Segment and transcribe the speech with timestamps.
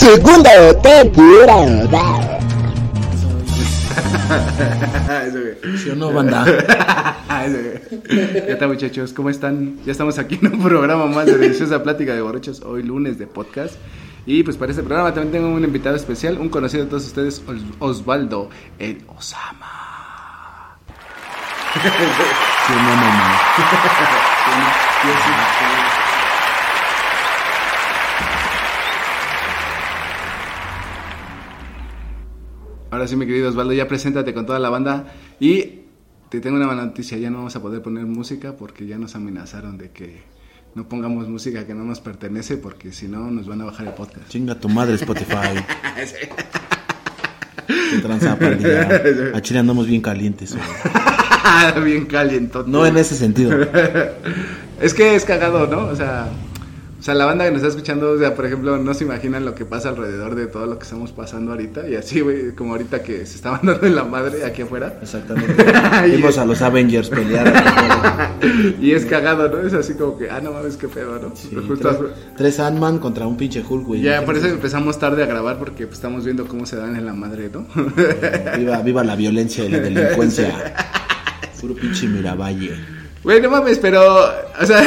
[0.00, 2.40] Segunda temporada.
[5.82, 6.44] ¿Sí o no, banda?
[8.08, 9.12] ¿Qué tal muchachos?
[9.12, 9.76] ¿Cómo están?
[9.84, 13.26] Ya estamos aquí en un programa más de Deliciosa Plática de Borrachos, hoy lunes de
[13.26, 13.74] podcast.
[14.24, 17.42] Y pues para este programa también tengo un invitado especial, un conocido de todos ustedes,
[17.46, 17.60] Os-
[17.98, 18.48] Osvaldo,
[18.78, 20.78] el Osama.
[21.82, 23.40] ¿Sí o no, mamá?
[33.00, 35.06] Ahora sí, mi querido Osvaldo, ya preséntate con toda la banda.
[35.40, 35.84] Y
[36.28, 39.14] te tengo una mala noticia, ya no vamos a poder poner música porque ya nos
[39.14, 40.20] amenazaron de que
[40.74, 43.94] no pongamos música que no nos pertenece porque si no nos van a bajar el
[43.94, 44.28] podcast.
[44.28, 45.64] Chinga tu madre, Spotify.
[47.66, 48.86] Qué tranza, pandilla.
[49.34, 50.54] A Chile andamos bien calientes.
[51.82, 52.58] Bien caliente.
[52.66, 53.58] No en ese sentido.
[54.78, 55.86] Es que es cagado, ¿no?
[55.86, 56.28] O sea,
[57.00, 59.46] o sea, la banda que nos está escuchando, o sea, por ejemplo, no se imaginan
[59.46, 61.88] lo que pasa alrededor de todo lo que estamos pasando ahorita.
[61.88, 64.98] Y así, güey, como ahorita que se estaban dando en la madre aquí afuera.
[65.00, 65.64] Exactamente.
[66.14, 67.50] Vimos a los Avengers pelear.
[68.80, 69.66] Y es cagado, ¿no?
[69.66, 71.34] Es así como que, ah, no mames, qué pedo, ¿no?
[71.34, 74.00] Sí, justo- tres, tres Ant-Man contra un pinche Hulk, güey.
[74.02, 77.04] ya, por eso empezamos tarde a grabar porque pues, estamos viendo cómo se dan en
[77.06, 77.66] la madre, ¿no?
[78.56, 80.74] Viva, viva la violencia y la delincuencia.
[81.60, 82.76] Puro pinche Miravalle.
[83.22, 84.02] Güey, no mames, pero,
[84.60, 84.82] o sea,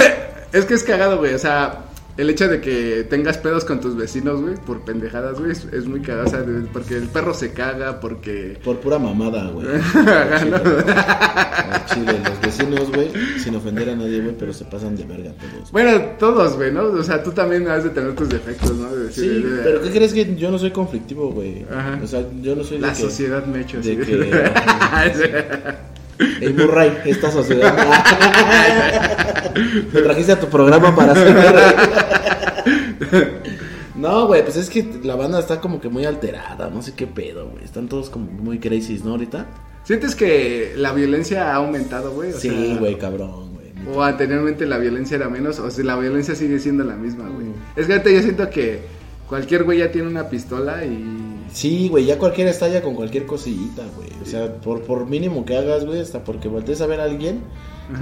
[0.52, 1.80] es que es cagado, güey, o sea,
[2.18, 5.86] el hecho de que tengas pedos con tus vecinos, güey, por pendejadas, güey, es, es
[5.86, 8.60] muy cagado, o sea, de- porque el perro se caga, porque...
[8.64, 9.66] Por pura mamada, güey.
[10.46, 10.58] ¿no?
[11.94, 13.10] Chile, los vecinos, güey,
[13.40, 15.72] sin ofender a nadie, güey, pero se pasan de verga todos.
[15.72, 16.84] Bueno, todos, güey, ¿no?
[16.84, 18.94] O sea, tú también has de tener tus defectos, ¿no?
[18.96, 21.66] De decir, Sí, de- pero ¿qué crees que yo no soy conflictivo, güey?
[21.72, 22.00] Ajá.
[22.04, 23.96] O sea, yo no soy de La que- sociedad me ha hecho así.
[23.96, 24.14] de que-
[26.42, 27.76] Ey, Murray, esta sociedad.
[29.94, 31.36] Me trajiste a tu programa para hacer.
[33.96, 37.08] No, güey, pues es que la banda está como que muy alterada, no sé qué
[37.08, 37.64] pedo, güey.
[37.64, 39.12] Están todos como muy crazy, ¿no?
[39.12, 39.46] Ahorita.
[39.84, 42.34] ¿Sientes que la violencia ha aumentado, güey?
[42.34, 43.96] Sí, güey, cabrón, güey.
[43.96, 47.48] O anteriormente la violencia era menos, o si la violencia sigue siendo la misma, güey.
[47.48, 47.54] Mm.
[47.76, 48.82] Es que ahorita yo siento que
[49.28, 51.23] cualquier güey ya tiene una pistola y...
[51.54, 54.10] Sí, güey, ya cualquiera estalla con cualquier cosita, güey.
[54.22, 57.42] O sea, por, por mínimo que hagas, güey, hasta porque voltees a ver a alguien,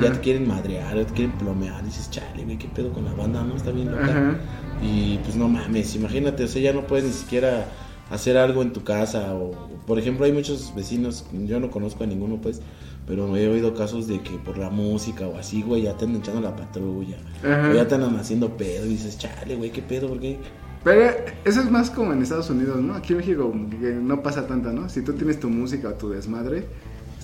[0.01, 1.83] ya te quieren madrear, ya te quieren plomear.
[1.83, 3.55] Dices, chale, güey, qué pedo con la banda, ¿no?
[3.55, 4.05] Está bien loca.
[4.05, 4.37] Ajá.
[4.81, 7.67] Y pues no mames, imagínate, o sea, ya no puedes ni siquiera
[8.09, 9.33] hacer algo en tu casa.
[9.33, 9.51] O,
[9.85, 12.61] por ejemplo, hay muchos vecinos, yo no conozco a ninguno, pues,
[13.05, 16.21] pero he oído casos de que por la música o así, güey, ya te andan
[16.21, 17.17] echando la patrulla.
[17.43, 17.69] Ajá.
[17.69, 20.39] O ya te andan haciendo pedo y dices, chale, güey, qué pedo, ¿por qué?
[20.83, 21.15] Pero
[21.45, 22.95] eso es más como en Estados Unidos, ¿no?
[22.95, 24.89] Aquí en México no pasa tanto, ¿no?
[24.89, 26.65] Si tú tienes tu música o tu desmadre, es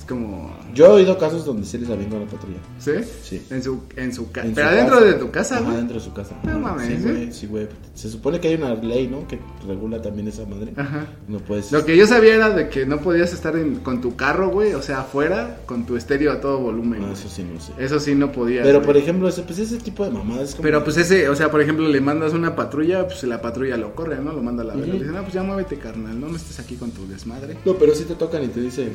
[0.07, 0.55] como...
[0.73, 2.57] Yo he oído casos donde se les avienta la patrulla.
[2.79, 2.91] ¿Sí?
[3.23, 3.41] Sí.
[3.49, 4.47] En su, en su casa.
[4.47, 5.07] En Pero su adentro casa.
[5.07, 5.75] de tu casa, güey.
[5.77, 6.35] dentro de su casa.
[6.43, 6.97] No mames, Sí, ¿eh?
[7.11, 7.67] güey, sí, güey.
[7.93, 9.27] Se supone que hay una ley, ¿no?
[9.27, 10.73] Que regula también esa madre.
[10.77, 11.05] Ajá.
[11.27, 11.71] No puedes...
[11.71, 14.73] Lo que yo sabía era de que no podías estar en- con tu carro, güey,
[14.73, 16.99] o sea, afuera, con tu estéreo a todo volumen.
[17.01, 17.19] No, güey.
[17.19, 17.71] eso sí, no sé.
[17.77, 18.63] Eso sí no podías.
[18.65, 18.85] Pero, güey.
[18.87, 20.63] por ejemplo, ese, pues ese tipo de mamadas como...
[20.63, 23.95] Pero pues ese, o sea, por ejemplo, le mandas una patrulla, pues la patrulla lo
[23.95, 24.31] corre, ¿no?
[24.33, 24.87] Lo manda a la verga.
[24.89, 24.93] Ujú.
[24.97, 27.57] Le dicen, no, pues ya muévete, carnal, no, no estés aquí con tu desmadre.
[27.65, 28.91] No, pero sí te tocan y te dicen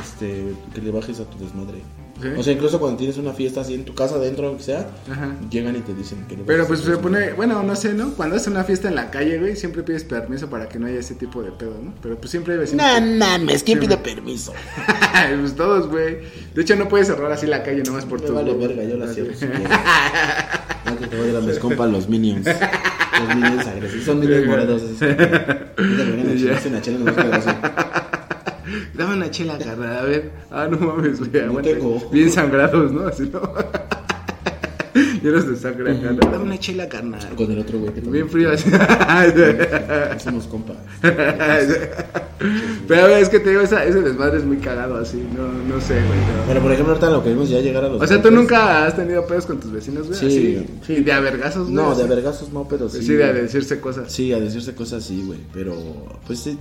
[0.00, 1.78] este, que le bajes a tu desmadre.
[2.20, 2.28] ¿Sí?
[2.38, 5.34] O sea, incluso cuando tienes una fiesta así en tu casa, adentro, aunque sea, Ajá.
[5.50, 8.10] llegan y te dicen que le Pero pues se pone, bueno, no sé, ¿no?
[8.12, 11.00] Cuando haces una fiesta en la calle, güey, siempre pides permiso para que no haya
[11.00, 11.94] ese tipo de pedo, ¿no?
[12.02, 12.86] Pero pues siempre hay vecinos.
[12.86, 14.52] No que- mames, ¿quién pide permiso?
[15.40, 16.18] pues todos, güey.
[16.54, 18.34] De hecho, no puedes cerrar así la calle nomás por Me tu.
[18.34, 19.32] vale verga, yo la cierro.
[20.84, 22.46] No, que te voy a mis compas los minions.
[22.46, 24.04] Los minions agresivos.
[24.04, 24.82] Son minions morados.
[24.82, 24.96] así.
[24.98, 26.98] Que una chela.
[28.94, 30.30] Dame una chela, carnal, a ver.
[30.50, 31.46] Ah, no mames, güey.
[31.46, 32.10] No tengo.
[32.10, 33.06] Bien sangrados, ¿no?
[33.06, 33.40] Así, ¿no?
[35.22, 36.30] Ya los desangran, carnal.
[36.32, 37.34] Dame una chela, carnal.
[37.34, 38.68] Con el otro güey que Bien frío, así.
[40.12, 40.76] No Somos compas.
[42.88, 45.26] Pero es que te digo, esa, ese desmadre es muy cagado así.
[45.34, 46.18] No, no sé, güey.
[46.18, 46.44] no.
[46.46, 48.02] Pero por ejemplo, ahorita lo que vimos ya llegar a los.
[48.02, 48.40] O sea, ¿tú golpes.
[48.40, 50.18] nunca has tenido pedos con tus vecinos, güey?
[50.18, 50.92] Sí, Así, sí.
[50.94, 51.74] ¿Y de a vergazos, güey?
[51.74, 52.08] No, de así?
[52.14, 53.02] vergazos no, pero sí.
[53.02, 54.12] Sí, de a decirse cosas.
[54.12, 55.38] Sí, a decirse cosas sí, güey.
[55.54, 55.74] Pero,
[56.26, 56.58] pues sí.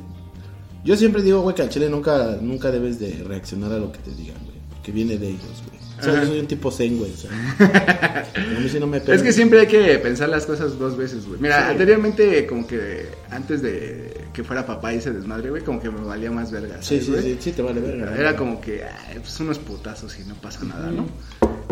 [0.83, 3.99] Yo siempre digo, güey, que al chile nunca, nunca debes de reaccionar a lo que
[3.99, 4.57] te digan, güey.
[4.69, 5.79] Porque viene de ellos, güey.
[5.99, 7.11] O sea, yo soy un tipo zen, güey.
[7.13, 7.29] O sea,
[8.35, 9.13] a mí sí no me pega.
[9.13, 11.39] Es que siempre hay que pensar las cosas dos veces, güey.
[11.39, 11.71] Mira, Sí.
[11.73, 16.01] anteriormente, como que antes de que fuera papá y ese desmadre, güey, como que me
[16.01, 16.77] valía más verga.
[16.81, 18.15] Sí, ¿sabes, sí, sí, sí, te vale verga.
[18.17, 21.05] Era como que, ay, pues unos putazos y no pasa nada, ¿no?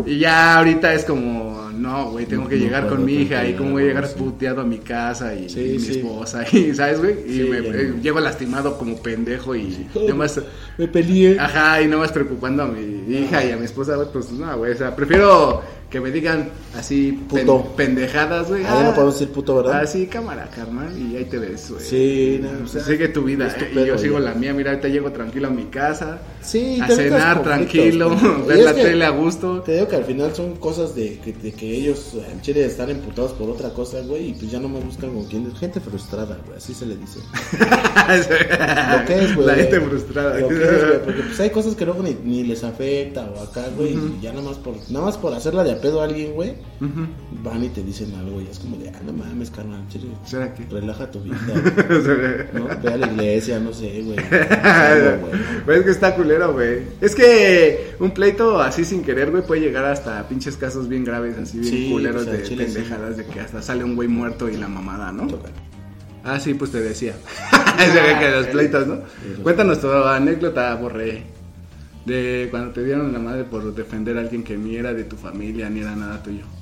[0.06, 3.54] Y ya ahorita es como, no, güey, tengo que No llegar con mi hija y
[3.54, 4.14] cómo voy a llegar sí.
[4.18, 5.90] puteado a mi casa y, Sí, y mi sí.
[5.98, 7.14] esposa, y, ¿sabes, güey?
[7.26, 10.40] Y me, eh, llego lastimado como pendejo y nomás...
[10.78, 11.38] Me peleé.
[11.38, 14.72] Ajá, y no más preocupando a mi hija y a mi esposa, pues no, güey,
[14.72, 17.74] o sea, prefiero que me digan así pen- Puto.
[17.76, 18.62] pendejadas, güey.
[18.64, 19.80] Ah, ya no podemos decir puto, ¿verdad?
[19.82, 21.84] Ah, sí, cámara, carnal, y ahí te ves, güey.
[21.84, 24.88] Sí, no, o sea, Sigue tu vida, eh, y yo sigo la mía, mira, ahorita
[24.88, 28.10] llego tranquilo a mi casa, Sí, a te cenar tranquilo,
[28.46, 29.62] ver la que tele a gusto.
[29.62, 32.88] Te digo que al final son cosas de que, de que ellos en Chile están
[32.90, 35.54] emputados por otra cosa, güey, y pues ya no me buscan con quién.
[35.56, 37.18] Gente frustrada, güey, así se le dice.
[38.98, 39.46] Lo que es, güey.
[39.46, 40.38] La gente frustrada.
[40.38, 43.40] Lo que es, güey, porque pues hay cosas que luego ni, ni les afecta o
[43.42, 46.32] acá, güey, y ya nada más por nada más por hacerla de pedo a alguien,
[46.34, 46.54] güey,
[47.42, 50.52] van y te dicen algo y es como de, ah, no mames, carnal, chile, ¿Será
[50.54, 50.64] que?
[50.66, 51.36] relaja tu vida,
[52.52, 52.68] ¿no?
[52.82, 54.16] Ve a la iglesia, no sé, güey.
[55.64, 56.82] Pues es que está culero, güey.
[57.00, 61.36] Es que un pleito así sin querer, güey, puede llegar hasta pinches casos bien graves,
[61.38, 62.74] así bien Sí, culeros o sea, de chile, sí.
[62.74, 65.26] pendejadas, de que hasta sale un güey muerto y la mamada, ¿no?
[65.26, 65.48] Toca.
[66.24, 67.14] Ah, sí, pues te decía.
[67.78, 68.98] Se ve que los pleitos, ¿no?
[69.42, 71.22] Cuéntanos tu anécdota, Borré.
[72.04, 75.16] De cuando te dieron la madre por defender a alguien que ni era de tu
[75.16, 76.44] familia, ni era nada tuyo.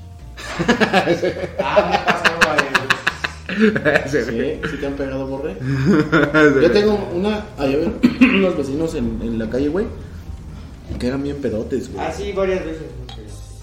[1.60, 4.08] Ah, me pasaba, güey.
[4.08, 5.56] Se Sí, sí te han pegado, borre.
[6.62, 9.86] Yo tengo una, ay, a ver, unos vecinos en, en la calle, güey,
[10.98, 12.04] que eran bien pedotes, güey.
[12.04, 12.86] Ah, sí, varias veces.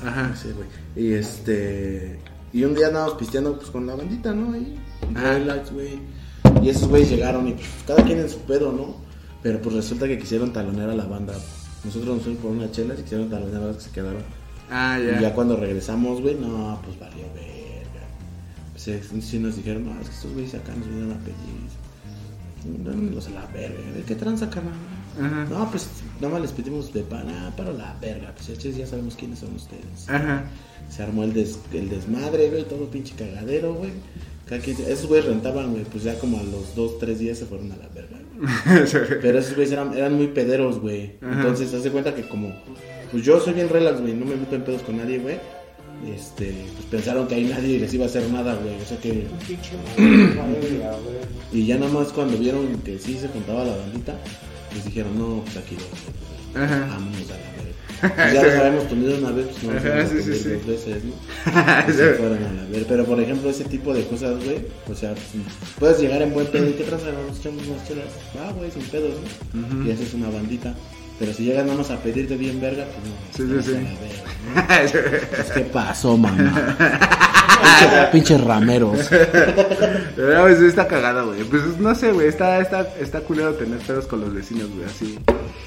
[0.06, 0.36] Ajá.
[0.36, 0.68] Sí, güey.
[0.96, 2.20] Y este.
[2.54, 4.54] Y un día andábamos pisteando pues con la bandita, ¿no?
[4.54, 4.78] Ahí.
[5.14, 6.00] Relax, güey.
[6.62, 8.96] Y esos güeyes llegaron y pues, cada quien en su pedo, ¿no?
[9.44, 11.34] Pero pues resulta que quisieron talonear a la banda.
[11.86, 14.24] Nosotros nos fuimos por una chela y quisieron talonear a los que se quedaron.
[14.70, 15.34] Ah, Y ya ya.
[15.36, 18.06] cuando regresamos, güey, no, pues valió verga.
[18.74, 22.84] Pues sí, nos dijeron, no, es que estos güeyes acá nos vinieron a pedir.
[22.84, 23.92] Dándonos a la verga.
[23.96, 24.74] ¿De qué tranza, carnal?
[25.22, 25.46] Ajá.
[25.50, 25.88] No, pues
[26.20, 28.34] nada más les pedimos de pana para la verga.
[28.36, 30.10] Pues ya, ya sabemos quiénes son ustedes.
[30.10, 30.46] Ajá.
[30.90, 33.92] Se armó el, des- el desmadre, güey, todo pinche cagadero, güey.
[34.50, 37.78] Esos güeyes rentaban, güey, pues ya como a los dos, tres días se fueron a
[37.78, 38.18] la verga.
[38.38, 38.92] Güey.
[39.22, 41.14] Pero esos güeyes eran, eran muy pederos, güey.
[41.22, 42.54] Entonces, haz de cuenta que como,
[43.12, 45.38] pues yo soy bien relax, güey, no me meto en pedos con nadie, güey.
[46.14, 48.76] Este, pues pensaron que ahí nadie les iba a hacer nada, güey.
[48.82, 49.10] O sea que,
[49.98, 50.82] güey.
[51.52, 54.16] y ya nada más cuando vieron que sí se juntaba la bandita,
[54.72, 55.76] pues dijeron, no, pues aquí
[56.54, 56.88] lo Ajá.
[56.90, 57.38] vámonos a
[58.02, 60.50] ya los habíamos tenido una vez, pues no Ajá, sí, sí, sí.
[60.68, 61.14] veces, ¿no?
[61.94, 62.86] Se fueron a la verga.
[62.88, 64.60] Pero por ejemplo, ese tipo de cosas, güey,
[64.90, 65.26] o sea, pues,
[65.80, 68.08] puedes llegar en buen pedo y qué traza, nos echamos unas chelas.
[68.40, 69.14] Ah, güey, sin pedos,
[69.54, 69.62] ¿no?
[69.62, 69.88] Ujú.
[69.88, 70.74] Y haces una bandita.
[71.18, 73.58] Pero si llegas nada más a pedirte bien verga, pues no.
[73.60, 74.06] Sí, sí, estamos sí.
[74.06, 75.22] ve.
[75.36, 76.76] Pues, ¿Qué pasó, mamá?
[77.80, 79.00] Pinche- Pinches rameros.
[80.66, 81.44] Está cagado, güey.
[81.44, 82.28] Pues no sé, güey.
[82.28, 84.86] Está, está, está culero tener pedos con los vecinos, güey.
[84.86, 85.18] Así.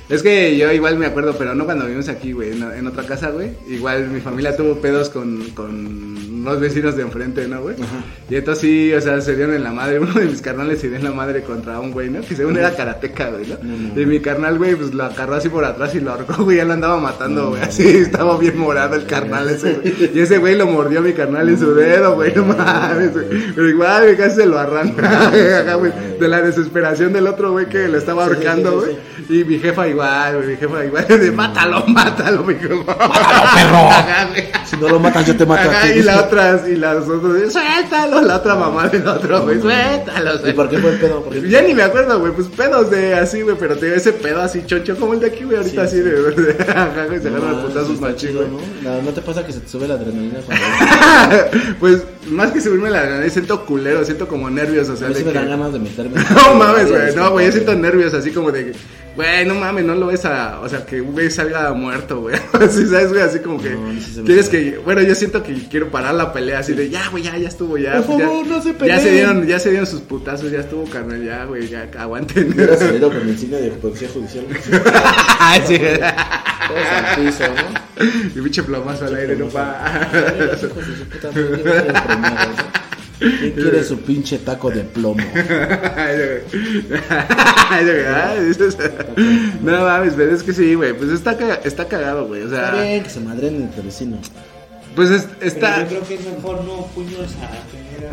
[0.09, 2.53] Es que yo igual me acuerdo, pero no cuando vivimos aquí, güey.
[2.53, 3.51] En, en otra casa, güey.
[3.69, 7.77] Igual mi familia tuvo pedos con, con los vecinos de enfrente, ¿no, güey?
[7.77, 8.05] Ajá.
[8.31, 9.99] Y entonces sí, o sea, se dieron en la madre.
[10.01, 12.21] Uno de mis carnales se dio en la madre contra un güey, ¿no?
[12.21, 13.57] Que según era karateca, güey, ¿no?
[13.63, 14.01] No, no.
[14.01, 16.59] Y mi carnal, güey, pues lo agarró así por atrás y lo ahorcó, güey.
[16.59, 17.63] Ya lo andaba matando, güey.
[17.63, 20.11] Así, estaba bien morado el carnal ese, güey.
[20.15, 22.35] Y ese güey lo mordió a mi carnal en su dedo, güey.
[22.35, 23.27] No mames, güey.
[23.55, 25.31] Pero igual, güey, casi se lo arranca,
[25.77, 25.93] güey.
[26.19, 28.97] De la desesperación del otro, güey, que lo estaba ahorcando, güey.
[29.29, 30.45] Y mi jefa igual.
[30.47, 31.07] Mi jefa igual.
[31.09, 32.97] De mátalo, mátalo, mi jefa.
[32.97, 34.49] ¡Mátalo, perro!
[34.69, 37.55] Si no lo matas, yo te mato a Ajá, y la otra, y las otras,
[37.55, 41.25] suéltalo, la otra mamá del otro, güey, suéltalo, ¿Y por qué fue el pedo?
[41.49, 44.67] Ya ni me acuerdo, güey, pues pedos de así, güey, pero te ese pedo así
[44.67, 47.55] choncho como el de aquí, güey, ahorita Sí, así de, de, ajá, güey, se agarran
[47.55, 48.49] a putazos machín, güey.
[48.49, 48.59] ¿no?
[48.91, 50.65] No, ¿no te pasa que se te sube la adrenalina cuando
[51.81, 55.15] Pues, más que subirme la nariz, siento culero, siento como nervios, o a sea, mí
[55.15, 55.39] sí de me que...
[55.39, 56.23] dan ganas de meterme?
[56.35, 58.75] No mames, güey, no, güey, yo siento nervios así como de
[59.19, 62.37] güey, no mames, no lo ves a, o sea, que un güey salga muerto, güey,
[62.53, 63.21] así, ¿sabes, güey?
[63.21, 66.33] Así como que, No, se me quieres que, bueno, yo siento que quiero parar la
[66.33, 68.01] pelea así de, ya, güey, ya, ya estuvo, ya.
[68.03, 69.01] Por ya- favor, no se Ya peleen.
[69.01, 72.53] se dieron, ya se dieron sus putazos, ya estuvo, carnal, ya, güey, ya, aguanten.
[72.55, 74.47] Hubiera salido con el cine de policía judicial.
[75.67, 75.79] sí.
[76.69, 78.39] Todos al piso, ¿no?
[78.39, 80.09] Y pinche plomazo al aire, no pa.
[83.21, 85.23] De ¿quién quiere su pinche taco de plomo?
[89.63, 90.93] No mames, pero es que sí, güey.
[90.95, 92.43] Pues está, caga- está cagado, güey.
[92.43, 94.31] O Está sea, bien que se madren entre vecinos.
[94.95, 95.81] pues es- Pero está.
[95.83, 98.11] yo creo que es mejor no puños a primera,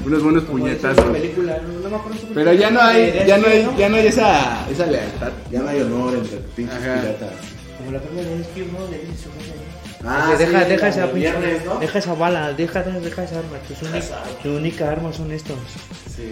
[0.00, 0.06] ¿no?
[0.06, 1.04] Unos buenos puñetazos.
[1.06, 1.88] película, no,
[2.28, 5.32] me Pero ya no hay, película, ya no hay, ya no hay esa, esa lealtad.
[5.50, 7.00] Ya no hay honor entre pinches Ajá.
[7.00, 7.30] piratas.
[7.78, 8.86] Como la película de Ice Cube, ¿no?
[8.88, 9.57] De Cube, ¿no?
[10.04, 11.78] Ah, deja, sí, deja la esa pinche, viernes, ¿no?
[11.80, 13.58] deja esa bala, deja, deja esa arma.
[13.66, 15.56] Tu, única, tu única arma son estos,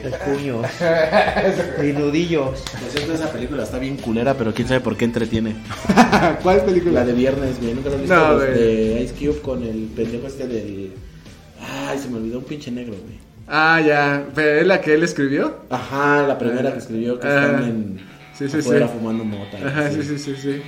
[0.05, 0.67] los puños,
[1.83, 2.61] y nudillos.
[2.61, 5.57] Por cierto, esa película está bien culera, pero quién sabe por qué entretiene.
[6.43, 7.01] ¿Cuál película?
[7.01, 7.75] La de viernes, güey.
[7.75, 8.15] Nunca lo he visto.
[8.15, 10.93] No, Los de Ice Cube con el pendejo este del.
[11.89, 13.19] Ay, se me olvidó un pinche negro, güey.
[13.49, 14.25] Ah, ya.
[14.35, 15.57] ¿Pero es la que él escribió?
[15.71, 17.47] Ajá, la primera que escribió que Ah.
[17.47, 18.01] están en.
[18.37, 18.93] Sí, sí, afuera sí.
[18.99, 19.57] fumando mota.
[19.67, 20.03] Ajá, sí.
[20.03, 20.63] sí, sí, sí, sí.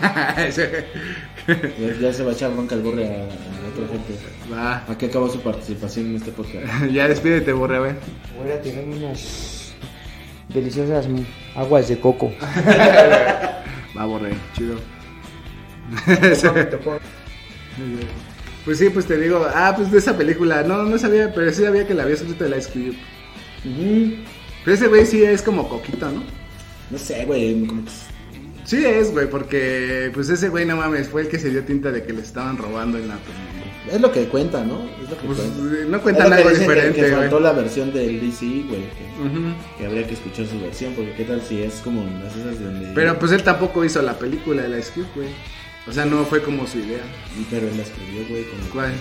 [0.00, 4.18] Ya, ya se va a echar bronca el borre a, a otra gente.
[4.52, 4.84] Va.
[4.88, 6.66] ¿A qué acabó su participación en este podcast?
[6.92, 7.92] Ya despídete, borre, güey.
[8.40, 9.74] Voy a tener unas
[10.48, 11.06] deliciosas
[11.56, 12.32] aguas de coco.
[13.96, 14.76] Va, borre, chido.
[18.64, 21.64] Pues sí, pues te digo, ah, pues de esa película, no, no sabía, pero sí
[21.64, 22.96] sabía que la había escrito el Ice Cube.
[23.64, 24.14] Ujú.
[24.64, 26.22] Pero ese güey sí es como coquito, ¿no?
[26.90, 27.66] No sé, güey.
[27.66, 27.90] como que-
[28.76, 31.90] Sí es, güey, porque pues ese güey no mames, fue el que se dio tinta
[31.92, 33.18] de que le estaban robando en la
[33.92, 34.82] Es lo que cuenta, ¿no?
[35.02, 35.84] Es lo que Pues cuenta.
[35.88, 37.20] no Es cuentan que que- diferente, Que, güey.
[37.20, 38.80] faltó la versión del DC, güey.
[38.80, 39.54] Que, Ujú.
[39.76, 42.64] que habría que escuchar su versión, porque qué tal si es como las esas de
[42.64, 42.92] donde.
[42.94, 45.28] Pero pues él tampoco hizo la película de la Cube, güey.
[45.86, 47.02] O sea, no fue como su idea.
[47.50, 48.92] Pero él la escribió, güey, con ¿Cuál?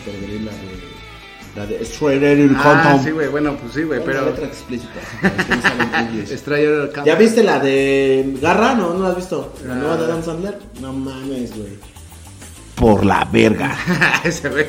[0.45, 1.10] La de.
[1.55, 4.25] La de Outta Ah, sí, güey, bueno, pues sí, güey, pero...
[4.25, 4.93] letra explícita.
[6.25, 6.25] que.
[6.37, 6.91] Strayer.
[7.05, 8.73] ¿Ya viste la de Garra?
[8.73, 9.53] No, no la has visto.
[9.67, 9.77] La Ah.
[9.77, 10.57] nueva de Adam Sandler.
[10.79, 11.73] No mames, güey.
[12.75, 13.75] Por la verga.
[14.23, 14.65] ese güey.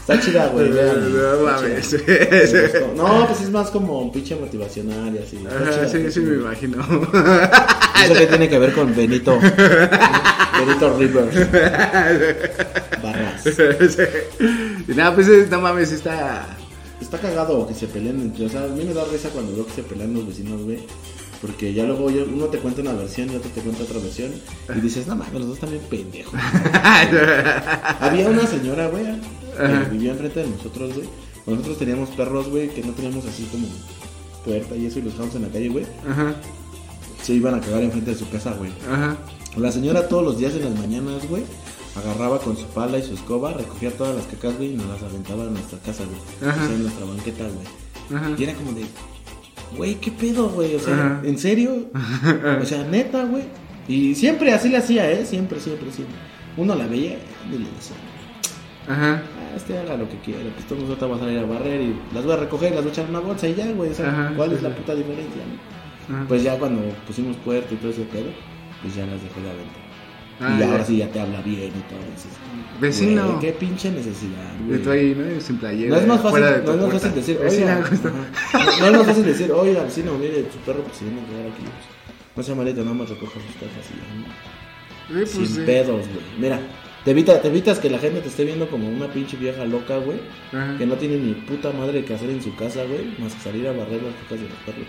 [0.00, 0.70] Está chida, güey.
[0.70, 1.96] No mames.
[2.96, 5.44] No, pues es más como un pinche motivacional y así.
[5.46, 6.78] Ajá, chida, sí, sí, me imagino.
[8.04, 9.38] ¿Eso qué tiene que ver con Benito?
[9.40, 11.50] Benito Rivers.
[13.02, 13.44] Barras.
[14.88, 16.56] Nada, pues no mames, está...
[17.00, 18.46] Está cagado que se peleen entre.
[18.46, 20.78] O sea, a mí me da risa cuando veo que se pelean los vecinos, güey.
[21.42, 24.30] Porque ya luego yo- uno te cuenta una versión y otro te cuenta otra versión.
[24.74, 26.32] Y dices, no mames, los dos también pendejos.
[28.00, 29.04] Había una señora, güey,
[29.56, 31.08] que vivía enfrente de nosotros, güey.
[31.46, 33.66] Nosotros teníamos perros, güey, que no teníamos así como
[34.44, 35.84] puerta y eso y los dejamos en la calle, güey.
[36.08, 36.34] Ajá,
[37.22, 38.70] Se iban a cagar enfrente de su casa, güey.
[38.90, 39.16] ajá.
[39.56, 41.42] La señora todos los días en las mañanas, güey,
[41.96, 45.02] agarraba con su pala y su escoba, recogía todas las cacas, güey, y nos las
[45.02, 46.50] aventaba a nuestra casa, güey.
[46.50, 46.62] Ajá.
[46.62, 48.18] O sea, en nuestra banqueta, güey.
[48.20, 48.30] Ajá.
[48.36, 48.84] Y era como de,
[49.76, 50.74] güey, ¿qué pedo, güey?
[50.74, 51.20] O sea, Ajá.
[51.24, 51.90] ¿en serio?
[52.60, 53.44] O sea, neta, güey.
[53.86, 55.24] Y siempre así le hacía, ¿eh?
[55.26, 56.16] Siempre, siempre, siempre.
[56.56, 57.96] Uno la veía y le decía,
[58.88, 59.22] Ajá.
[59.24, 61.96] ah, este haga lo que quiera, pues todos nosotros vamos a ir a barrer y
[62.14, 63.90] las voy a recoger las voy a echar en una bolsa y ya, güey.
[63.90, 65.42] O sea, Ajá, ¿cuál es la puta diferencia,
[66.08, 66.26] no?
[66.28, 68.30] Pues ya cuando pusimos puerta y todo ese pedo,
[68.82, 69.83] pues ya las dejó de aventar.
[70.40, 70.70] Ah, y ya.
[70.70, 72.00] ahora sí ya te habla bien y todo.
[72.14, 72.32] Dices,
[72.80, 73.26] Vecino.
[73.28, 74.82] güey, qué pinche necesidad, güey.
[74.82, 75.40] tú ahí, ¿no?
[75.40, 75.90] Sin playera.
[75.94, 77.80] No es más fácil, de no es más fácil decir, oiga,
[78.80, 81.46] no es más fácil decir, oiga, vecino, mire, su perro pues se viene a quedar
[81.52, 81.62] aquí.
[82.36, 84.26] No sea malito, nada más recoja sus cajas y ya, ¿no?
[85.06, 85.60] Sí, pues, Sin sí.
[85.64, 86.24] pedos, güey.
[86.38, 86.58] Mira,
[87.04, 89.98] te, evita, te evitas que la gente te esté viendo como una pinche vieja loca,
[89.98, 90.18] güey.
[90.52, 90.76] Ajá.
[90.76, 93.14] Que no tiene ni puta madre que hacer en su casa, güey.
[93.20, 94.86] Más que salir a barrer las cacas de los perros.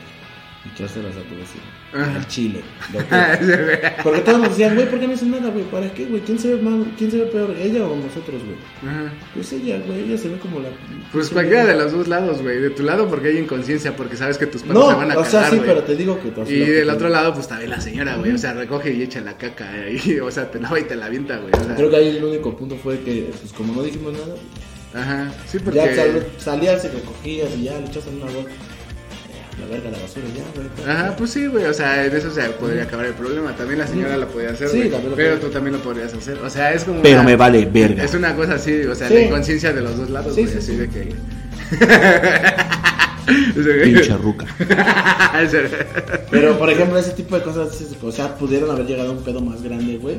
[0.66, 1.64] Y echárselas a tu vecino.
[1.94, 2.16] Ajá.
[2.16, 2.62] Al chile.
[4.04, 5.64] Porque todos nos decían, güey, ¿por qué no hacen nada, güey?
[5.66, 6.22] ¿Para qué, güey?
[6.22, 6.86] ¿Quién se ve mal?
[6.98, 7.56] ¿Quién se ve peor?
[7.58, 8.58] ¿Ella o nosotros, güey?
[8.86, 9.14] Ajá.
[9.34, 10.02] Pues ella, güey.
[10.04, 10.70] Ella se ve como la.
[11.14, 12.60] Pues cualquiera de los dos lados, güey.
[12.60, 15.18] De tu lado porque hay inconsciencia, porque sabes que tus perros No, se van a
[15.18, 17.70] o sea, cagar, sí, pero te digo que tú Y del otro lado, pues también
[17.70, 18.32] la señora, güey.
[18.32, 20.20] O sea, recoge y echa la caca ahí.
[20.20, 21.54] O sea, te lava y te la avienta, güey.
[21.54, 24.36] O sea, Creo que ahí el único punto fue que, pues como no dijimos nada,
[24.94, 25.32] Ajá.
[25.46, 25.80] Sí, porque.
[25.80, 28.50] ya sal- salías y recogías y ya le echas en una bolsa.
[29.60, 30.90] La verga, la basura, ya, güey.
[30.90, 33.56] Ajá, pues sí, güey, o sea, en eso se podría acabar el problema.
[33.56, 35.48] También la señora lo podía hacer, Sí, güey, también lo pero podía.
[35.48, 36.38] tú también lo podrías hacer.
[36.40, 37.02] O sea, es como.
[37.02, 38.04] Pero una- me vale verga.
[38.04, 39.14] Es una cosa así, o sea, Sí.
[39.14, 40.78] la inconsciencia de los dos lados, Sí, güey, sí, así sí.
[40.78, 41.16] de que.
[43.84, 44.46] Pinche ruca.
[45.42, 45.70] Ese-
[46.30, 47.70] Pero, por ejemplo, ese tipo de cosas,
[48.02, 50.18] o sea, pudieron haber llegado a un pedo más grande, güey,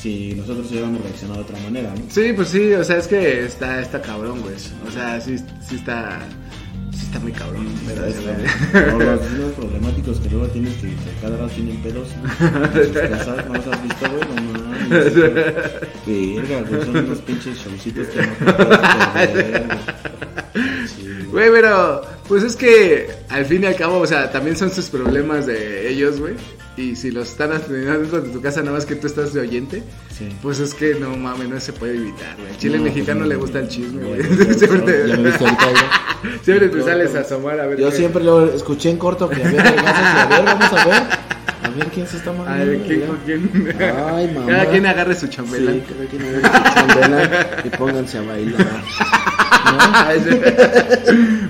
[0.00, 2.02] si nosotros hubiéramos reaccionado de otra manera, ¿no?
[2.10, 4.54] Sí, pues sí, o sea, es que está, está cabrón, güey.
[4.86, 6.18] O sea, sí, sí está.
[7.12, 8.24] Está muy cabrón, pero Es, es-
[8.94, 13.54] o los vecinos problemáticos que luego tienes que, que cada rato tienen sus casas, ¿no
[13.54, 14.22] los has visto, güey?
[14.34, 15.14] No mames.
[16.48, 18.78] Verga, son unos pinches showcitos que no te puedes
[19.12, 19.66] perder,
[21.32, 21.50] güey.
[21.50, 25.46] Pero pues es que al fin y al cabo, o sea, también son sus problemas
[25.46, 26.34] de ellos, güey.
[26.74, 29.40] Y si los están atendiendo dentro de tu casa, nada más que tú estás de
[29.40, 29.82] oyente,
[30.16, 30.28] Sí.
[30.40, 32.48] pues es que no mames, no se puede evitar, güey.
[32.50, 34.22] Al chile No, mexicano pues no, le gusta no, el chisme, güey.
[34.58, 35.06] Siempre te-.
[36.44, 37.78] Siempre te sales a asomar a ver.
[37.78, 41.02] Yo qué- siempre lo escuché en corto que había y a ver, vamos a ver.
[41.62, 42.66] A ver quién se está A mamando.
[42.66, 43.74] ver, ¿quién con quién?
[43.80, 44.46] Ay, mamá.
[44.46, 45.80] Cada quien agarre su Sí, chambelán.
[45.80, 47.30] cada quien agarre su chambelán
[47.64, 48.66] y pónganse a bailar.
[50.14, 50.42] Ese-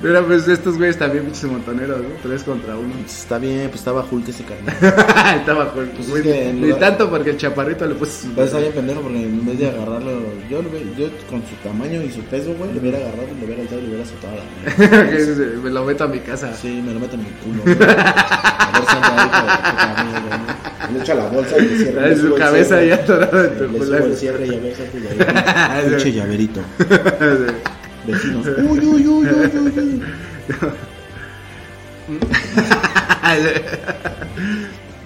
[0.02, 2.08] Pero pues estos güeyes también pinches montoneros, ¿no?
[2.22, 2.94] Tres contra uno.
[3.06, 4.76] Está bien, pues estaba Hulk ese carnal.
[5.40, 8.58] Estaba con Pues es que Ni lugar- tanto porque el chaparrito le puso su- está
[8.58, 10.60] bien pendejo porque en vez de agarrarlo, yo,
[10.96, 13.84] yo con su tamaño y su peso, güey, lo hubiera agarrado, lo hubiera alzado y
[13.84, 16.54] lo hubiera a la dice, Me lo meto a mi casa.
[16.54, 17.62] Sí, me lo meto en el culo.
[17.64, 17.76] güey.
[17.88, 20.92] A ver si anda ahí, ¿no?
[20.92, 22.06] Le echa la bolsa y le cierra.
[22.08, 22.88] Le su cabeza cierre.
[22.88, 25.86] ya atorada en tu Le el cierre y a ver, saco y ahí.
[25.88, 26.60] Pinche llaverito.
[28.06, 28.46] Vecinos.
[28.58, 30.02] Uy, uy, uy, uy, uy, uy.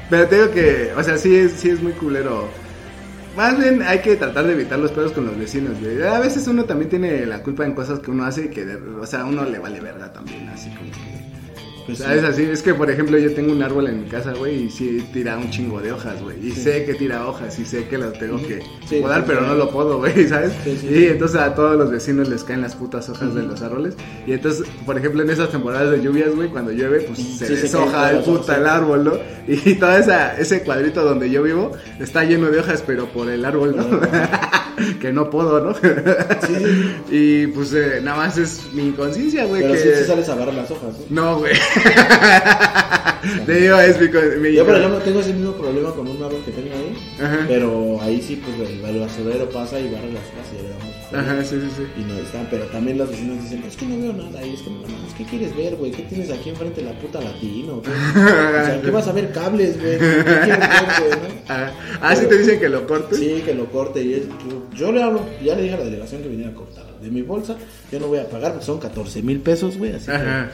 [0.09, 2.49] Pero te digo que, o sea, sí es, sí es muy culero.
[3.37, 6.03] Más bien hay que tratar de evitar los pedos con los vecinos, güey.
[6.03, 8.77] A veces uno también tiene la culpa en cosas que uno hace y que, de-
[8.99, 11.36] o sea, a uno le vale verga también, así como que...
[11.87, 12.21] Pues ¿Sabes?
[12.21, 12.27] sí.
[12.27, 15.07] Así, es que por ejemplo yo tengo un árbol en mi casa, güey, y sí
[15.13, 16.37] tira un chingo de hojas, güey.
[16.47, 19.55] Y sé que tira hojas y sé que lo tengo que Sí, podar, pero no
[19.55, 20.53] lo puedo, güey, ¿sabes?
[20.65, 20.89] Sí, sí.
[20.89, 23.95] Y entonces a todos los vecinos les caen las putas hojas de los árboles.
[24.27, 28.11] Y entonces, por ejemplo, en esas temporadas de lluvias, güey, cuando llueve, pues se deshoja
[28.11, 29.13] el las puta el árbol, ¿no?
[29.49, 33.45] Y todo esa, ese cuadrito donde yo vivo está lleno de hojas, pero por el
[33.45, 34.01] árbol, ¿no?
[35.01, 35.75] que no puedo, ¿no?
[37.11, 39.81] y pues eh, nada más es mi inconsciencia, güey, Pero que...
[39.81, 41.23] sí sales a agarrar las hojas, ¿no?
[41.23, 41.55] No, güey.
[43.45, 44.07] Te digo, es mi,
[44.41, 46.97] mi- Yo, por ejemplo, tengo ese mismo problema con un árbol que tengo ahí.
[47.25, 47.45] Ajá.
[47.49, 50.87] Pero ahí sí, pues el, el basurero pasa y barre las hojas y le damos.
[51.13, 51.83] Ajá, sí, sí, sí.
[52.01, 54.45] Y no están, pero también los vecinos dicen, es que no veo nada.
[54.47, 55.91] Y es como, no, que quieres ver, güey?
[55.91, 57.83] ¿Qué tienes aquí enfrente la puta latino?
[57.83, 57.91] ¿Qué?
[57.91, 59.99] O sea, ¿qué vas a ver cables, güey?
[59.99, 61.11] ¿Qué quieres ver, güey?
[61.11, 61.53] no?
[61.55, 61.73] Ajá.
[62.03, 63.19] Ah, sí te dicen que lo cortes.
[63.19, 64.03] Sí, que lo corte.
[64.03, 66.55] Y es- yo, yo le hablo, ya le dije a la delegación que viniera a
[66.55, 66.85] cortar.
[67.03, 67.57] De mi bolsa,
[67.93, 69.93] yo no voy a pagar porque son 14 mil pesos, güey.
[69.95, 70.51] Así Ajá.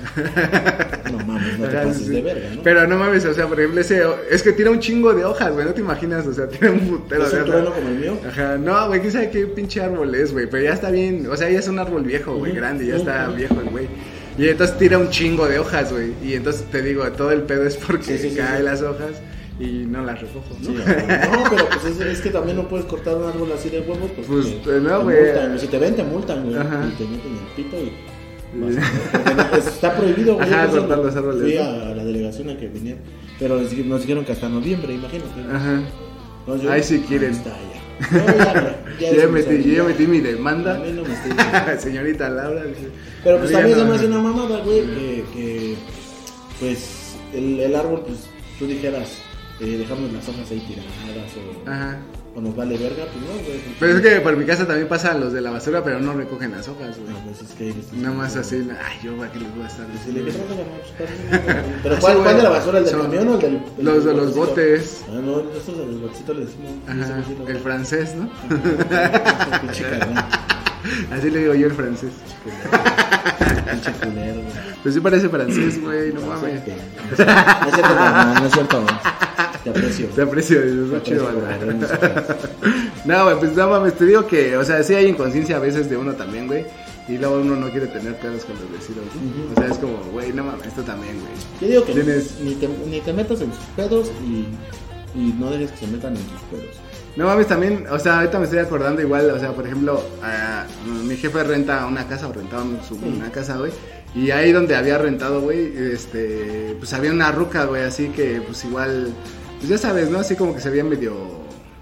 [1.04, 2.10] que, no mames, no te Ajá, pases sí.
[2.10, 2.62] de verga, ¿no?
[2.62, 5.52] Pero no mames, o sea, por ejemplo, ese, es que tira un chingo de hojas,
[5.52, 8.18] güey, no te imaginas, o sea, tira un putero ¿Es un trueno como el mío?
[8.28, 11.36] Ajá, no, güey, quién sabe qué pinche árbol es, güey, pero ya está bien, o
[11.36, 13.86] sea, ya es un árbol viejo, güey, grande, ya está viejo el güey.
[14.38, 17.66] Y entonces tira un chingo de hojas, güey, y entonces te digo, todo el pedo
[17.66, 19.12] es porque Sí, caen las hojas
[19.60, 20.66] y no las recojo, ¿no?
[20.66, 23.80] Sí, no, pero pues es, es que también no puedes cortar un árbol así de
[23.80, 24.10] huevos.
[24.14, 25.24] Pues, Pues, te- no, te güey.
[25.24, 26.56] multan, Si te ven, te multan, güey.
[26.56, 26.88] Ajá.
[26.88, 27.92] Y te meten el pito y.
[28.60, 30.52] vas no, pues, está prohibido, güey.
[30.52, 31.62] Ajá, cortar los árboles, Fui ¿no?
[31.62, 33.02] a la delegación a que vinieran.
[33.38, 35.40] Pero nos di- nos dijeron que hasta noviembre, imagínate.
[35.52, 35.80] Ajá.
[36.46, 37.30] No, yo- Ahí sí quieren.
[37.30, 38.16] Ahí está, ya.
[38.18, 40.78] No, ya, ya, Ya, metí, yo ya metí mi A demanda.
[40.78, 41.32] mí no me estoy.
[41.78, 42.62] Señorita Laura.
[43.22, 43.90] Pero pues "No, también se no".
[43.90, 45.74] me hace una mamada, güey, que, que
[46.58, 48.26] pues el, el árbol, pues
[48.58, 49.12] tú dijeras,
[49.62, 51.98] eh, dejamos las hojas ahí tiradas o, Ajá.
[52.34, 53.60] o nos vale verga, pues no, güey.
[53.78, 56.50] Pero es que por mi casa también pasan los de la basura, pero no recogen
[56.50, 57.12] las hojas, güey.
[57.12, 59.86] No, pues es que eres- Nada más así, ay, yo aquí les voy a estar
[59.88, 60.32] le diciendo.
[60.98, 61.10] pues,
[61.46, 62.78] para- Pero Ah, ¿cuál, cuál de la basura?
[62.78, 63.60] ¿El del Son camión o el del.?
[63.78, 65.04] el Los de los botes.
[65.08, 66.70] Ah, no, estos de los botecitos le decimos.
[66.88, 68.30] Ajá, el francés, ¿no?
[69.60, 70.24] Pinche carnal,
[71.12, 72.10] Así le digo yo el francés.
[73.70, 74.72] pinche culero, güey.
[74.82, 76.60] Pues sí parece francés, güey, no mames.
[76.66, 78.84] No es cierto, carnal, no es cierto.
[79.64, 80.06] Te aprecio.
[80.08, 81.28] Te aprecio, Te.
[83.04, 85.90] No, güey, pues no mames, te digo que, o sea, sí hay inconsciencia a veces
[85.90, 86.64] de uno también, güey.
[87.08, 89.52] Y luego uno no quiere tener pedos con los vecinos, ¿no?
[89.52, 91.32] O sea, es como, güey, no mames, esto también, güey.
[91.60, 94.46] Yo digo que Tienes- ni, te, ni te metas en sus pedos y,
[95.18, 96.76] y no dejes que se metan en tus pedos.
[97.16, 100.64] No mames, también, o sea, ahorita me estoy acordando igual, o sea, por ejemplo, ah,
[101.04, 103.72] mi jefe renta una casa o rentaba su- una casa, güey.
[104.14, 108.64] Y ahí donde había rentado, güey, este, pues había una ruca, güey, así que, pues
[108.64, 109.12] igual,
[109.62, 110.18] pues ya sabes, ¿no?
[110.18, 111.14] Así como que se veía medio...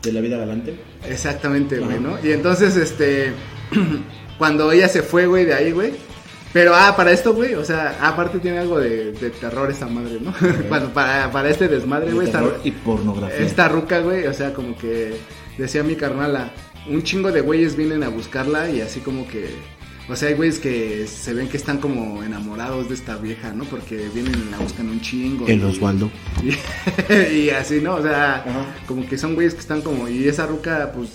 [0.03, 0.79] De la vida galante.
[1.09, 1.99] Exactamente, güey.
[1.99, 2.19] ¿no?
[2.23, 3.33] Y entonces, este,
[4.39, 5.93] cuando ella se fue, güey, de ahí, güey.
[6.53, 10.19] Pero, ah, para esto, güey, o sea, aparte tiene algo de, de terror esta madre,
[10.21, 10.35] ¿no?
[10.93, 12.29] Para, para este desmadre, güey,
[12.65, 13.47] y pornografía.
[13.47, 15.17] esta ruca, güey, o sea, como que
[15.57, 16.51] decía mi carnala,
[16.87, 19.55] un chingo de güeyes vienen a buscarla y así como que,
[20.11, 23.65] o sea, hay güeyes que se ven que están como enamorados de esta vieja, ¿no?
[23.65, 25.47] Porque vienen y la buscan un chingo.
[25.47, 26.11] El y- Osvaldo.
[27.11, 27.95] y, y así, ¿no?
[27.97, 28.67] O sea, Ajá.
[28.87, 31.09] como que son güeyes que están como, y esa ruca, pues,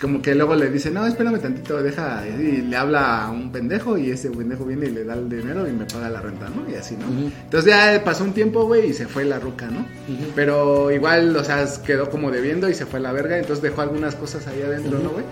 [0.00, 3.96] como que luego le dice, no, espérame tantito, deja, y le habla a un pendejo,
[3.96, 6.70] y ese pendejo viene y le da el dinero y me paga la renta, ¿no?
[6.70, 7.06] Y así, ¿no?
[7.44, 9.86] Entonces ya pasó un tiempo, güey, y se fue la ruca, ¿no?
[10.34, 13.80] Pero igual, o sea, quedó como debiendo y se fue a la verga, entonces dejó
[13.80, 15.24] algunas cosas ahí adentro, ¿no, güey?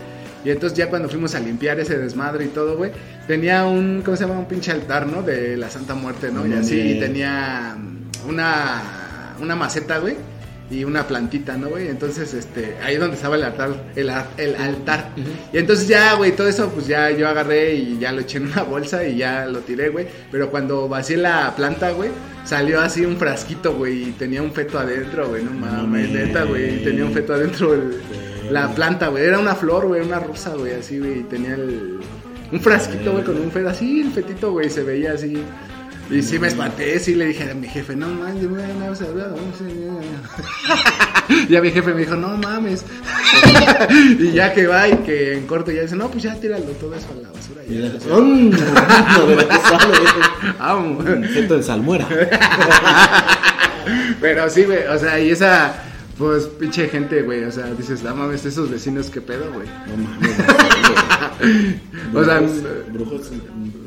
[0.45, 2.93] Y entonces ya cuando fuimos a limpiar ese desmadre y todo, güey,
[3.27, 4.39] tenía un, ¿cómo se llama?
[4.39, 5.23] Un pinche altar, ¿no?
[5.23, 6.47] De la Santa Muerte, ¿no?
[6.47, 8.83] Y así, tenía mm, una,
[9.41, 10.17] una maceta, güey.
[10.71, 11.89] y una plantita, ¿no, güey?
[11.89, 15.11] Entonces, este, ahí es donde estaba el altar, el, el altar.
[15.53, 18.47] Y entonces ya, güey, todo eso, pues ya yo agarré y ya lo eché en
[18.47, 20.07] una bolsa y ya lo tiré, güey.
[20.31, 22.11] Pero cuando vacié la planta, güey,
[22.45, 26.83] salió así un frasquito, güey, y tenía un feto adentro, güey, no mames, neta, güey,
[26.83, 27.75] tenía un feto adentro
[28.51, 32.01] la planta, güey, era una flor, güey, una rosa, güey, así, güey, tenía el...
[32.53, 35.43] Un frasquito, güey, con un feto así, el fetito, güey, se veía así.
[36.11, 38.57] Y sí me espanté, sí le dije a mi jefe, no mames, no,
[41.49, 42.85] Ya mi jefe me dijo, no mames.
[44.19, 46.95] y ya que va y que en corto ya dice, no, pues ya tíralo todo
[46.95, 47.63] eso a la basura.
[47.67, 47.91] Y Ya.
[50.59, 51.05] Vamos.
[51.05, 52.07] de salmuera.
[54.21, 55.75] Pero sí, güey, o sea, y esa,
[56.19, 59.67] pues, pinche gente, güey, o sea, dices, no mames, esos vecinos, qué pedo, güey.
[59.89, 60.37] No mames.
[62.15, 62.41] O sea,
[62.93, 63.31] Brujos,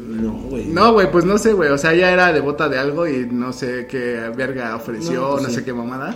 [0.09, 0.65] no, güey.
[0.67, 3.53] No, güey, pues no sé, güey, o sea, ya era devota de algo y no
[3.53, 5.55] sé qué verga ofreció, No, no, pues sí.
[5.55, 6.15] sé qué mamada.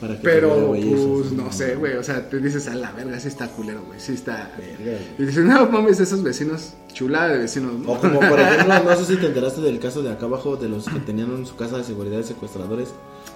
[0.00, 3.18] Para que Pero, pues, eso, no sé, güey, o sea, te dices, a la verga,
[3.18, 4.52] sí está culero, güey, sí está...
[4.56, 7.92] Verga, Y dices, no mames, esos vecinos, chulada de vecinos, ¿no?
[7.92, 10.68] O como por ejemplo, no sé si te enteraste del caso de acá abajo de
[10.68, 12.90] los que tenían en su casa de seguridad secuestradores.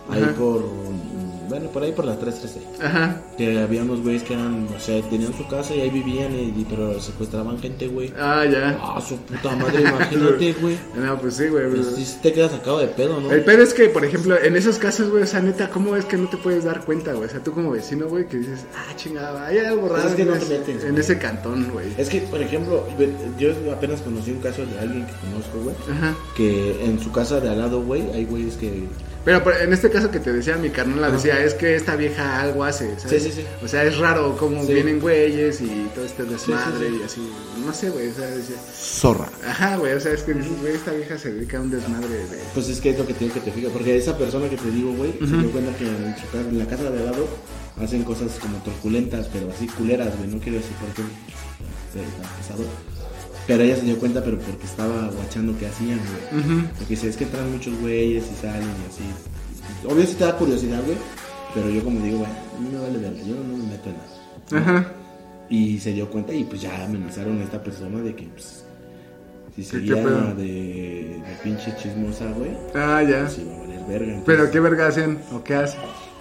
[0.08, 0.32] Ahí Ajá.
[0.32, 0.62] por.
[1.48, 2.84] Bueno, por ahí por la 313.
[2.84, 3.20] Ajá.
[3.36, 4.68] Que había unos güeyes que eran.
[4.76, 8.12] O sea, tenían su casa y ahí vivían, y, pero secuestraban gente, güey.
[8.18, 8.78] Ah, ya.
[8.80, 10.76] Ah, su puta madre, imagínate, güey.
[10.96, 11.68] No, pues sí, güey.
[11.70, 13.30] Pues sí te quedas sacado de pedo, ¿no?
[13.32, 16.04] El pedo es que, por ejemplo, en esos casos, güey, o sea, neta, ¿cómo es
[16.04, 17.26] que no te puedes dar cuenta, güey?
[17.28, 20.14] O sea, tú como vecino, güey, que dices, ah, chingada, hay algo Pues raro es
[20.14, 21.88] que en, no te ese, metes, en ese cantón, güey.
[21.98, 22.84] Es que, por ejemplo,
[23.38, 25.76] yo apenas conocí un caso de alguien que conozco, güey.
[25.90, 26.14] Ajá.
[26.36, 28.84] Que en su casa de al lado, güey, hay güeyes que.
[29.24, 32.40] Pero en este caso que te decía, mi carnal la decía, es que esta vieja
[32.40, 33.22] algo hace, ¿sabes?
[33.22, 33.46] Sí, sí, sí.
[33.64, 34.72] O sea, es raro cómo Sí.
[34.74, 36.98] vienen güeyes y todo este desmadre sí.
[37.00, 37.32] y así.
[37.64, 39.28] No sé, güey, o sea, decía, Zorra.
[39.46, 42.08] ajá, güey, o sea, es que dices, güey, esta vieja se dedica a un desmadre
[42.08, 42.38] de...
[42.52, 44.70] Pues es que es lo que tiene que te fijas, porque esa persona que te
[44.72, 47.28] digo, güey, se dio cuenta que en, su casa- en la casa de al lado
[47.80, 52.30] hacen cosas como truculentas, pero así culeras, güey, no quiero decir por qué eh, tan
[52.38, 52.64] pesado.
[53.46, 55.98] Pero ella se dio cuenta, pero porque estaba guachando qué hacían,
[56.32, 56.62] güey.
[56.78, 59.86] Porque dice, es que entran muchos güeyes y salen y así.
[59.88, 60.96] Obvio sí te da curiosidad, güey,
[61.54, 64.78] pero yo como digo, güey, no me vale verga, yo no me meto en nada.
[64.80, 64.92] Ajá.
[65.50, 68.64] Y se dio cuenta y pues ya amenazaron a esta persona de que, pues,
[69.56, 73.22] si ¿Qué- seguía de, de pinche chismosa, güey, Ah, ya.
[73.24, 74.22] pues iba a valer verga.
[74.24, 75.80] Pero qué verga hacen o qué hacen.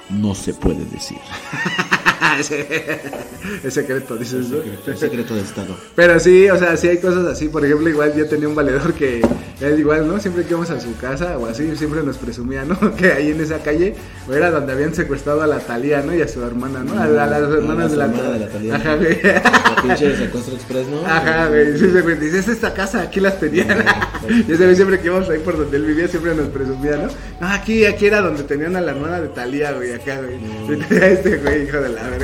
[0.10, 1.20] No se puede decir.
[3.64, 4.58] es secreto, dices, ¿no?
[4.88, 5.76] Un secreto de Estado.
[5.96, 7.50] Pero sí, o sea, sí hay cosas así.
[7.50, 9.22] Por ejemplo, igual yo tenía un valedor que
[9.60, 10.20] él igual, ¿no?
[10.20, 12.96] Siempre que íbamos a su casa o así, siempre nos presumía, ¿no?
[12.96, 13.96] Que ahí en esa calle
[14.32, 16.14] era donde habían secuestrado a la Talía, ¿no?
[16.16, 17.00] Y a su hermana, ¿no?
[17.00, 18.76] A, la- a las hermanas de la, de la Thalía.
[18.76, 19.22] Ajá, güey.
[19.24, 21.06] La pinche secuestro express, ¿no?
[21.06, 21.78] Ajá, güey.
[21.78, 22.18] Sí, güey.
[22.20, 23.84] Dice, es esta casa, aquí las tenían.
[24.30, 27.08] y ese güey siempre que íbamos ahí por donde él vivía, siempre nos presumía, ¿no?
[27.40, 30.38] No, aquí, aquí era donde tenían a la hermana de Talía, güey, acá, güey.
[30.40, 30.72] No.
[31.02, 32.21] Este güey, hijo de la verga,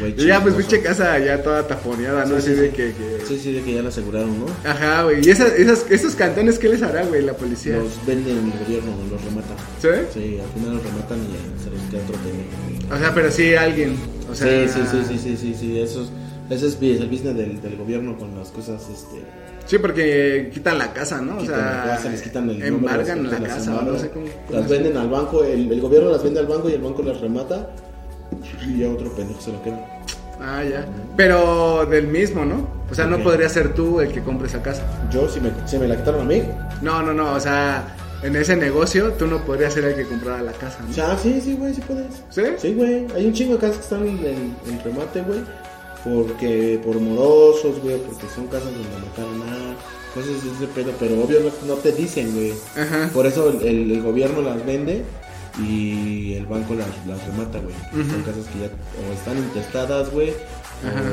[0.00, 0.14] Güey.
[0.16, 2.40] Y ya, pues, pinche casa ya toda taponeada, ¿no?
[2.40, 2.76] Sí, Así sí, de sí.
[2.76, 2.92] que...
[2.92, 3.24] que...
[3.26, 4.46] Sí, sí, de que ya la aseguraron, ¿no?
[4.64, 5.26] Ajá, güey.
[5.26, 7.76] ¿Y esas, esas, esos cantones qué les hará, güey, la policía?
[7.76, 9.56] Los venden el gobierno, los rematan.
[9.80, 9.88] ¿Sí?
[10.14, 12.94] Sí, al final los rematan y se les queda otro pendejo.
[12.94, 13.96] O sea, pero sí alguien.
[14.30, 16.08] O sea, sí, sí, sí, sí, sí, sí, sí, eso es,
[16.50, 19.22] ese es el business del, del gobierno con las cosas, este...
[19.66, 21.36] Sí, porque quitan la casa, ¿no?
[21.36, 24.24] O sea, la casa, les quitan el embargan la casa, no sé cómo.
[24.50, 27.20] Las venden al banco, el, el gobierno las vende al banco y el banco las
[27.20, 27.68] remata
[28.66, 29.84] y ya otro pendejo se lo queda.
[30.40, 30.86] Ah, ya.
[31.16, 32.66] Pero del mismo, ¿no?
[32.90, 33.22] O sea, no Ok.
[33.24, 34.82] podría ser tú el que compre esa casa.
[35.12, 36.42] Yo, si me, si me la quitaron a mí,
[36.80, 37.32] No, no, no.
[37.34, 40.86] O sea, en ese negocio tú no podrías ser el que comprara la casa, o
[40.86, 40.94] ¿no?
[40.94, 42.06] sea, sí, sí, güey, sí puedes.
[42.30, 42.42] ¿Sí?
[42.58, 45.40] Sí, güey, hay un chingo de casas que están en, en- en remate, güey,
[46.04, 49.74] porque por morosos, güey, porque son casas donde mataron a
[50.14, 52.52] cosas de ese pedo, pero obvio no, no te dicen, güey.
[52.76, 53.10] Ajá.
[53.12, 55.02] Por eso el, el- el gobierno las vende
[55.58, 57.74] y el banco las, las remata, güey.
[58.08, 60.32] Son casas que ya o están intestadas, güey,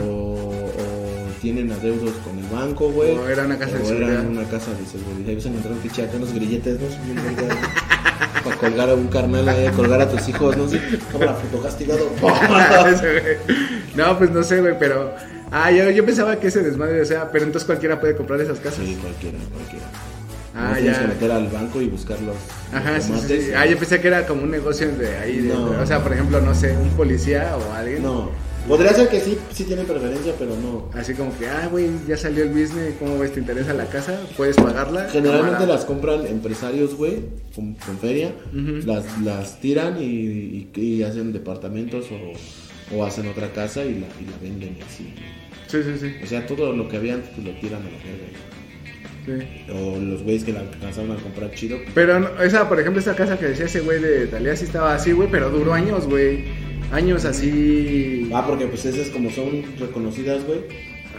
[0.08, 3.12] o, o tienen adeudos con el banco, güey.
[3.12, 4.12] O era una casa de o seguridad.
[4.14, 5.32] eran una casa de seguridad.
[5.32, 6.88] Y se encontraron acá unos grilletes, ¿no?
[8.44, 10.80] Para colgar a un carnal, ahí, colgar a tus hijos, no sé.
[11.12, 12.08] Cámara, puto castigado.
[12.88, 13.58] Ese güey.
[13.96, 15.14] no, pues no sé, güey, pero.
[15.52, 18.60] Ah, yo, yo pensaba que ese desmadre, o sea, pero entonces cualquiera puede comprar esas
[18.60, 18.86] casas.
[18.86, 19.86] Sí, cualquiera, cualquiera.
[20.56, 21.02] Ah, No tienes ya.
[21.02, 22.36] que meter al banco y buscar los,
[22.74, 23.46] Ajá, los sí, sí, tomates.
[23.46, 23.52] sí.
[23.56, 25.38] Ah, yo pensé que era como un negocio de ahí.
[25.42, 25.72] de- No.
[25.82, 28.02] o sea, por ejemplo, no sé, un policía o alguien.
[28.04, 28.30] No,
[28.68, 30.90] podría ser que sí, sí tiene preferencia, pero no.
[30.98, 33.34] Así como que, ah, güey, ya salió el business, ¿cómo ves?
[33.34, 34.18] ¿Te interesa la casa?
[34.38, 35.10] ¿Puedes pagarla?
[35.12, 35.74] Generalmente Cámara.
[35.74, 37.18] las compran empresarios, güey,
[37.54, 43.52] con, con feria, las, las tiran y, y- y hacen departamentos o, o hacen otra
[43.52, 45.14] casa y la, y la venden así.
[45.68, 46.14] Sí, sí, sí.
[46.24, 48.55] O sea, todo lo que había antes pues, lo tiran a la verga.
[49.26, 49.32] Sí.
[49.74, 51.78] O los güeyes que la alcanzaron a comprar chido.
[51.96, 54.94] Pero no- esa, por ejemplo, esta casa que decía ese güey de Talía sí estaba
[54.94, 56.44] así, güey, pero duró años, güey.
[56.92, 58.30] Años así.
[58.34, 60.60] Ah, porque pues esas como son reconocidas, güey.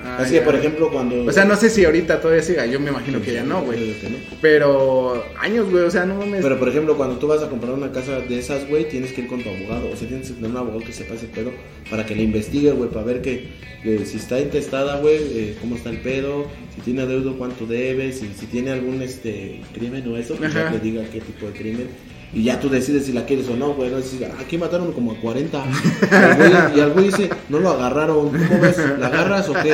[0.06, 1.24] Ah, Así que, por ejemplo, cuando...
[1.24, 3.78] O sea, no sé si ahorita todavía siga, yo me imagino que ya no, güey.
[3.78, 4.08] Que.
[4.40, 6.42] Pero años, güey, o sea, no mames.
[6.42, 9.22] Pero por ejemplo, cuando tú vas a comprar una casa de esas, güey, tienes que
[9.22, 9.90] ir con tu abogado.
[9.92, 11.50] O sea, tienes que tener un abogado que sepa ese pedo
[11.90, 13.48] para que le investigue, güey, para ver que
[13.84, 18.12] eh, si está intestada, güey, eh, cómo está el pedo, si tiene adeudo, cuánto debe,
[18.12, 20.70] si, si tiene algún este crimen o eso, pues Ajá.
[20.70, 21.88] te diga qué tipo de crimen.
[22.32, 23.90] Y ya tú decides si la quieres o no, güey.
[23.90, 25.64] No decir, "Ah, aquí mataron como a 40.
[26.76, 28.28] Y al güey- dice, no lo agarraron.
[28.30, 28.76] ¿Cómo ves?
[28.98, 29.72] ¿La agarras o qué?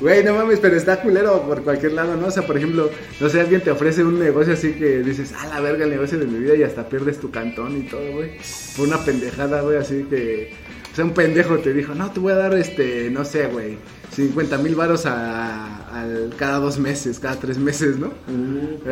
[0.00, 2.26] Güey, no mames, pero está culero por cualquier lado, ¿no?
[2.26, 5.46] O sea, por ejemplo, no sé, alguien te ofrece un negocio así que dices, ah,
[5.48, 8.32] la verga, el negocio de mi vida y hasta pierdes tu cantón y todo, güey.
[8.76, 10.52] Por una pendejada, güey, así que...
[10.94, 13.78] O sea, un pendejo te dijo, no, te voy a dar, este, no sé, güey,
[14.14, 18.12] 50 mil varos a, cada dos meses, cada tres meses, ¿no?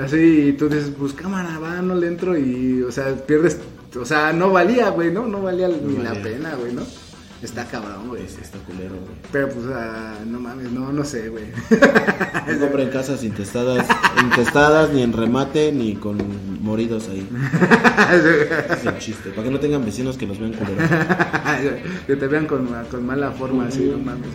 [0.02, 3.58] Así, y tú dices, pues cámara, va, no le entro y, o sea, pierdes,
[3.94, 5.28] o sea, no valía, güey, ¿no?
[5.28, 6.22] No valía ni la valía.
[6.24, 6.82] pena, güey, ¿no?
[7.42, 8.22] Está cabrón, güey.
[8.22, 9.16] Pues está culero, güey.
[9.32, 11.44] Pero pues, ah, no mames, no, no sé, güey.
[12.46, 13.86] No compren casas intestadas,
[14.20, 16.18] intestadas ni en remate ni con
[16.60, 17.26] moridos ahí.
[18.70, 19.30] Es el chiste.
[19.30, 20.88] Para que no tengan vecinos que los vean culeros.
[22.06, 24.28] que te vean con, con mala forma, así, no mames.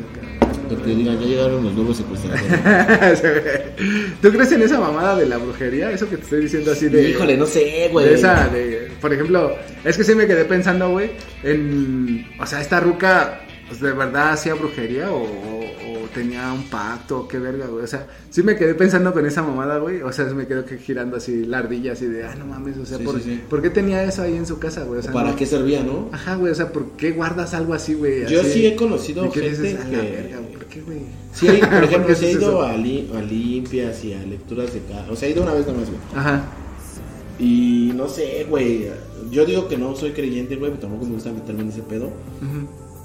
[0.70, 2.52] Que te digan, ya llegaron los nuevos secuestradores.
[2.52, 2.96] acá.
[4.22, 5.92] ¿Tú crees en esa mamada de la brujería?
[5.92, 7.10] Eso que te estoy diciendo así de...
[7.10, 8.08] Híjole, no sé, güey.
[8.08, 11.12] De esa, de, por ejemplo, es que sí me quedé pensando, güey,
[11.44, 15.58] en, o sea, esta ruca, pues, ¿de verdad hacía brujería o, o-
[16.04, 17.84] o tenía un pacto qué verga, güey?
[17.84, 20.78] O sea, sí me quedé pensando con esa mamada, güey, o sea, me quedé que
[20.78, 23.42] girando así la ardilla, así de, ah, no mames, o sea, Sí, ¿por, sí, sí.
[23.50, 25.00] ¿por qué tenía eso ahí en su casa, güey?
[25.00, 26.10] O sea, ¿Para no- qué servía, no?
[26.12, 28.26] Ajá, güey, o sea, ¿por qué guardas algo así, güey?
[28.28, 30.66] Yo Así, sí he conocido ¿de qué gente dices, "A la que- verga, güey, ¿por
[30.66, 31.00] qué, güey?
[31.34, 32.62] Sí, por ¿Por ejemplo, he haces ido eso?
[32.64, 35.06] a, li- a limpias y a lecturas de casa.
[35.12, 36.00] O sea, he ido una vez nada más, güey.
[36.16, 36.42] Ajá.
[37.40, 38.88] Y no sé, güey.
[39.32, 42.12] Yo digo que no soy creyente, güey, pero tampoco me gusta meterme en ese pedo.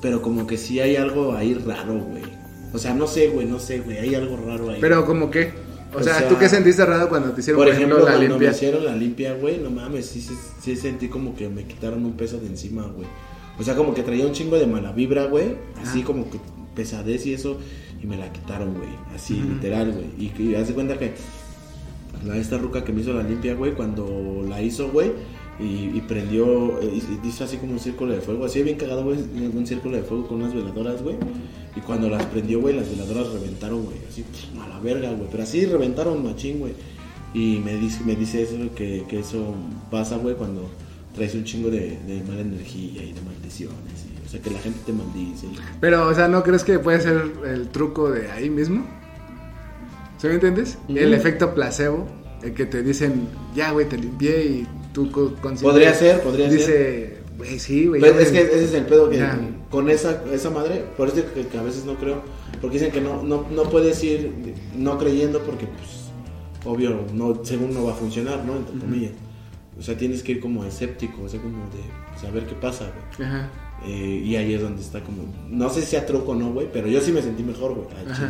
[0.00, 2.22] Pero como que sí hay algo ahí raro, güey.
[2.72, 3.98] O sea, no sé, güey, no sé, güey.
[3.98, 4.78] Hay algo raro ahí.
[4.80, 5.52] Pero, ¿como qué?
[5.94, 8.20] O, O sea, sea, ¿tú qué sentiste raro cuando te hicieron, por ejemplo, la cuando
[8.20, 8.48] limpia?
[8.48, 12.02] me hicieron la limpia, güey, no mames, sí, sí, sí sentí como que me quitaron
[12.06, 13.06] un peso de encima, güey.
[13.58, 15.54] O sea, como que traía un chingo de mala vibra, güey.
[15.82, 16.38] Así como que
[16.74, 17.58] pesadez y eso.
[18.02, 18.88] Y me la quitaron, güey.
[19.14, 20.06] Así, literal, güey.
[20.18, 21.12] Y, y haz de cuenta que
[22.24, 25.12] la, esta ruca que me hizo la limpia, güey, cuando la hizo, güey,
[25.60, 29.04] y, y prendió, eh, y- hizo así como un círculo de fuego, así bien cagado,
[29.04, 31.16] güey, un círculo de fuego con unas veladoras, güey.
[31.76, 34.24] Y cuando las prendió, güey, las veladoras reventaron, güey, así
[34.62, 35.28] a la verga, güey.
[35.30, 36.72] Pero así reventaron machín, güey.
[37.34, 39.54] Y me dice, me dice eso, que, que eso
[39.90, 40.68] pasa, güey, cuando
[41.14, 43.76] traes un chingo de, de mala energía y de maldiciones.
[44.06, 45.46] y- o sea, que la gente te maldice.
[45.46, 48.86] y- Pero, o sea, ¿no crees que puede ser el truco de ahí mismo?
[50.22, 50.78] ¿Sí me entiendes?
[50.88, 52.06] El efecto placebo,
[52.44, 56.48] el que te dicen, ya, güey, te limpié y tú co- consciente Podría ser, podría
[56.48, 56.58] ser.
[56.58, 58.00] Dice, güey, sí, güey.
[58.00, 59.36] Pero ya es que ese es el pedo que Ya.
[59.68, 62.22] con esa, esa madre, por eso que, que a veces no creo,
[62.60, 64.32] porque dicen que no, no, no puedes ir
[64.76, 66.02] no creyendo porque pues
[66.64, 68.56] obvio no, según no va a funcionar, ¿no?
[68.58, 69.12] Entre comillas.
[69.76, 73.28] O sea, tienes que ir como escéptico, o sea, como de saber qué pasa, güey.
[73.28, 73.50] Ajá.
[73.84, 76.68] Eh, y ahí es donde está como, no sé si sea truco o no, güey,
[76.72, 77.88] pero yo sí me sentí mejor, güey.
[78.14, 78.28] chile.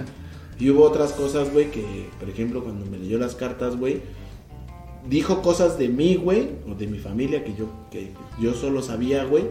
[0.59, 4.03] Y hubo otras cosas, güey, que, por ejemplo, cuando me leyó las cartas, güey,
[5.09, 9.25] dijo cosas de mí, güey, o de mi familia que yo, que yo solo sabía,
[9.25, 9.45] güey.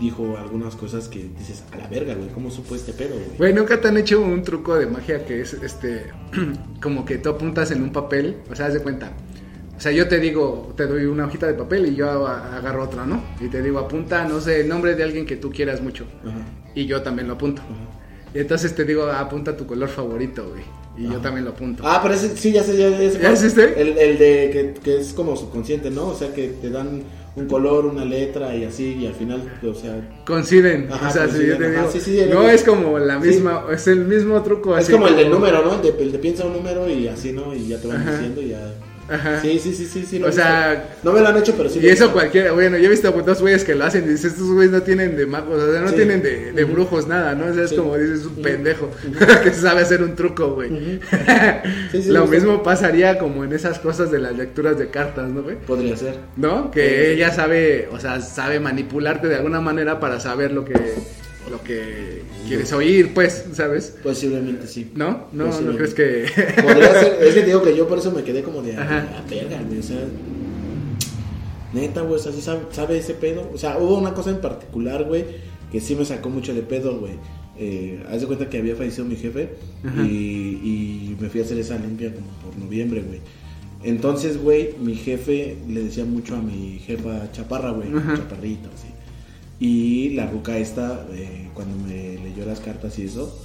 [0.00, 3.38] Dijo algunas cosas que dices, a la verga, güey, ¿cómo supo este pedo, güey?
[3.38, 6.06] Güey, ¿nunca te han hecho un truco de magia que es, este,
[6.82, 8.38] como que tú apuntas en un papel?
[8.50, 9.12] O sea, haz de cuenta.
[9.76, 13.06] O sea, yo te digo, te doy una hojita de papel y yo agarro otra,
[13.06, 13.22] ¿no?
[13.40, 16.04] Y te digo, apunta, no sé, el nombre de alguien que tú quieras mucho.
[16.26, 16.40] Ajá.
[16.74, 17.62] Y yo también lo apunto.
[18.38, 20.62] Y entonces te digo, apunta tu color favorito, güey.
[20.96, 21.22] Y yo Ajá.
[21.22, 21.82] también lo apunto.
[21.84, 23.64] Ah, pero ese, sí, ya sé, ya, ya sé ¿Ya?
[23.80, 26.06] El, el de que, que es como subconsciente, ¿no?
[26.10, 27.02] O sea, que te dan
[27.34, 30.86] un color, una letra y así, y al final, o sea, Coinciden.
[30.88, 33.20] Ajá, o sea, si yo te ajá, digo, sí, sí, el- no es como la
[33.20, 33.26] Sí.
[33.28, 34.76] misma, es el mismo truco.
[34.78, 35.74] es así como el del número, ¿no?
[35.74, 37.52] El de, el de piensa un número y así, ¿no?
[37.52, 38.12] Y ya te van Ajá.
[38.12, 38.72] diciendo y ya.
[39.08, 39.40] Ajá.
[39.40, 40.22] Sí, sí, sí, sí, sí.
[40.22, 41.80] O sea, no me lo han hecho, pero sí.
[41.82, 44.48] Y eso cualquiera, bueno, yo he visto dos güeyes que lo hacen y dices, estos
[44.52, 45.94] güeyes no tienen de magos, o sea, no Sí.
[45.96, 47.46] tienen de, de brujos nada, ¿no?
[47.46, 47.76] O sea, es Sí.
[47.76, 48.90] como dices, un pendejo
[49.42, 51.00] que sabe hacer un truco, güey.
[51.92, 55.42] Sí, sí, lo mismo pasaría como en esas cosas de las lecturas de cartas, ¿no,
[55.42, 55.56] güey?
[55.56, 56.14] Podría ser.
[56.36, 56.70] ¿No?
[56.70, 60.74] Que ella sabe, o sea, sabe manipularte de alguna manera para saber lo que,
[61.50, 63.96] lo que quieres oír, pues, ¿sabes?
[64.02, 64.90] Posiblemente sí.
[64.94, 65.26] ¿No?
[65.32, 66.26] ¿No, ¿no crees que...?
[66.62, 67.18] Podría ser.
[67.22, 68.76] Es que te digo que yo por eso me quedé como de.
[68.76, 69.78] A verga, güey.
[69.78, 69.98] O sea.
[71.72, 72.14] Neta, güey.
[72.16, 73.50] O sea, sí sabe, sabe ese pedo.
[73.52, 75.24] O sea, hubo una cosa en particular, güey.
[75.70, 77.12] Que sí me sacó mucho de pedo, güey.
[77.58, 79.50] eh, haz de cuenta que había fallecido mi jefe
[79.98, 83.20] y, y me fui a hacer esa limpia como por noviembre, güey.
[83.82, 88.88] Entonces, güey, mi jefe le decía mucho a mi jefa chaparra, güey, chaparrita, así.
[89.60, 93.36] Y la ruca esta, eh, cuando me leyó las cartas y eso,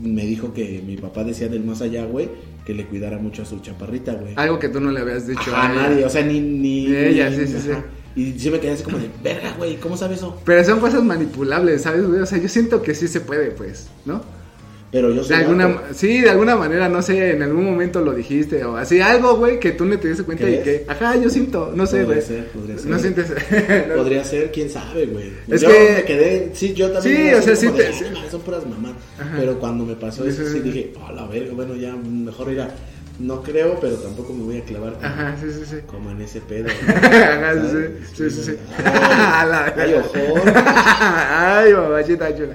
[0.00, 2.28] me dijo que mi papá decía del más allá, güey,
[2.64, 4.32] que le cuidara mucho a su chaparrita, güey.
[4.36, 5.82] Algo que tú no le habías dicho Ajá, a ella.
[5.88, 6.40] nadie, o sea, ni...
[6.40, 7.70] ni Ella, ni- sí, sí, sí.
[8.16, 10.40] Y sí me quedé así como de, verga, güey, ¿cómo sabes eso?
[10.44, 12.20] Pero son cosas manipulables, ¿sabes, güey?
[12.20, 14.22] O sea, yo siento que sí se puede, pues, ¿no?
[14.92, 15.82] Pero yo De soy alguna, gato.
[15.94, 19.58] sí, de alguna manera, no sé, en algún momento lo dijiste o así, algo, güey,
[19.58, 22.26] que tú no te diste cuenta y que, ajá, yo siento, no sé, Podría güey.
[22.26, 22.90] ser, podría ser.
[22.90, 23.26] No sientes.
[23.96, 25.32] Podría ser, quién sabe, güey.
[25.48, 27.16] Es yo que- me quedé, sí, yo también.
[27.28, 27.88] Sí, o sea, sí te- de.
[28.16, 28.92] "Ah, son puras mamás.
[29.18, 29.34] Ajá.
[29.38, 30.60] Pero cuando me pasó eso, sí.
[30.60, 32.68] dije, a la verga, bueno, ya mejor ir a.
[33.18, 35.76] No creo, pero tampoco me voy a clavar como, Ajá, sí, sí, sí.
[35.86, 36.68] como en ese pedo.
[36.88, 37.68] Ajá, sí,
[38.14, 38.56] sí, sí, sí, sí.
[38.84, 40.42] Ay, ay, ojón.
[40.54, 42.54] Ay, mamachita chula.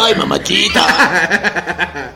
[0.00, 2.14] Ay, mamachita.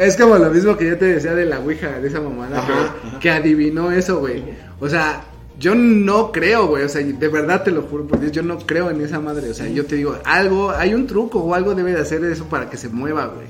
[0.00, 2.66] es como lo mismo que yo te decía de la Ouija, de esa mamada, Ajá,
[2.66, 3.18] que, ajá.
[3.20, 4.42] que adivinó eso, güey.
[4.80, 5.22] O sea,
[5.58, 6.84] yo no creo, güey.
[6.84, 9.50] O sea, de verdad te lo juro por Dios, yo no creo en esa madre.
[9.50, 12.46] O sea, yo te digo, algo, hay un truco o algo debe de hacer eso
[12.46, 13.46] para que se mueva, güey.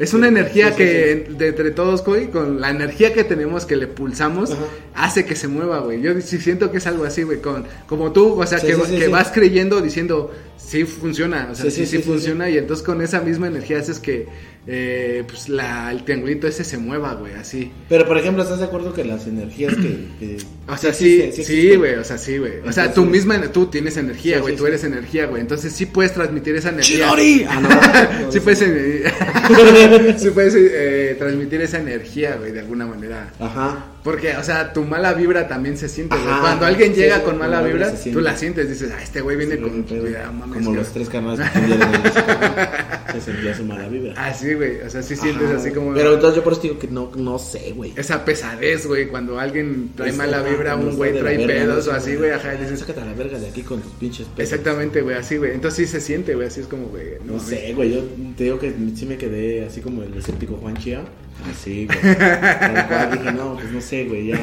[0.00, 3.66] Es una energía sí, sí, que de entre todos, güey, con la energía que tenemos
[3.66, 4.62] que le pulsamos, Ajá.
[4.94, 6.00] hace que se mueva, güey.
[6.00, 8.74] Yo sí siento que es algo así, güey, con como tú, o sea, que,
[9.08, 12.84] vas creyendo diciendo, sí funciona, o sea, sí, Sí, sí, sí, sí, funciona y entonces
[12.84, 14.26] con esa misma energía haces que
[14.66, 17.72] eh, pues la, el triangulito ese se mueva, güey, así.
[17.88, 20.36] Pero, por ejemplo, ¿estás de acuerdo que las energías que.
[20.68, 22.60] O sea, sí, sí, güey, o sea, sí, güey.
[22.66, 25.40] O sea, tú misma, tú tienes energía, güey, tú eres energía, güey.
[25.40, 27.06] Entonces sí puedes transmitir esa energía.
[27.06, 27.46] ¡Chidori!
[27.48, 28.58] Ah, no, no, sí puedes,
[30.20, 33.32] sí puedes eh, transmitir esa energía, güey, de alguna manera.
[33.40, 33.86] Ajá.
[34.02, 36.28] Porque, o sea, tu mala vibra también se siente, güey.
[36.28, 39.36] Ajá, Cuando alguien llega sí, con mala vibra tú la sientes, dices, ah, este güey
[39.36, 39.84] viene Sí, con...
[40.24, 41.60] ah, mames, como los tres canales que
[43.12, 44.14] Se sentía su mala vibra.
[44.16, 45.92] Ah, sí, güey, o sea, sí sientes así como...
[45.94, 47.92] Pero entonces yo por eso digo que no, no sé, güey.
[47.96, 51.92] Esa pesadez, güey, cuando alguien trae Es- mala vibra, un güey trae verga, pedos ¿no?
[51.92, 52.80] o así, güey, ajá, dices...
[52.80, 54.50] Sácate a la verga de aquí con tus pinches pedos.
[54.50, 55.52] Exactamente, güey, así, güey.
[55.52, 57.14] Entonces sí se siente, güey, así es como, güey.
[57.24, 57.42] No mames.
[57.48, 58.02] sé, güey, yo
[58.36, 61.02] te digo que sí me quedé así como el escéptico Juan Chia.
[61.50, 61.98] Así, güey.
[62.16, 64.38] Tal cual dije, no, pues no sé, güey, ya.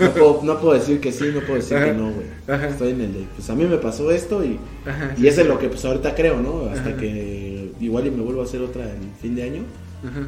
[0.00, 2.26] No puedo, no puedo decir que sí, no puedo decir que no, güey.
[2.48, 2.68] Ajá.
[2.68, 5.46] Estoy en el de, pues a mí me pasó esto y, Ajá, y eso es
[5.46, 6.68] lo que pues ahorita creo, ¿no?
[6.72, 9.62] Hasta que igual y me vuelvo a hacer otra en fin de año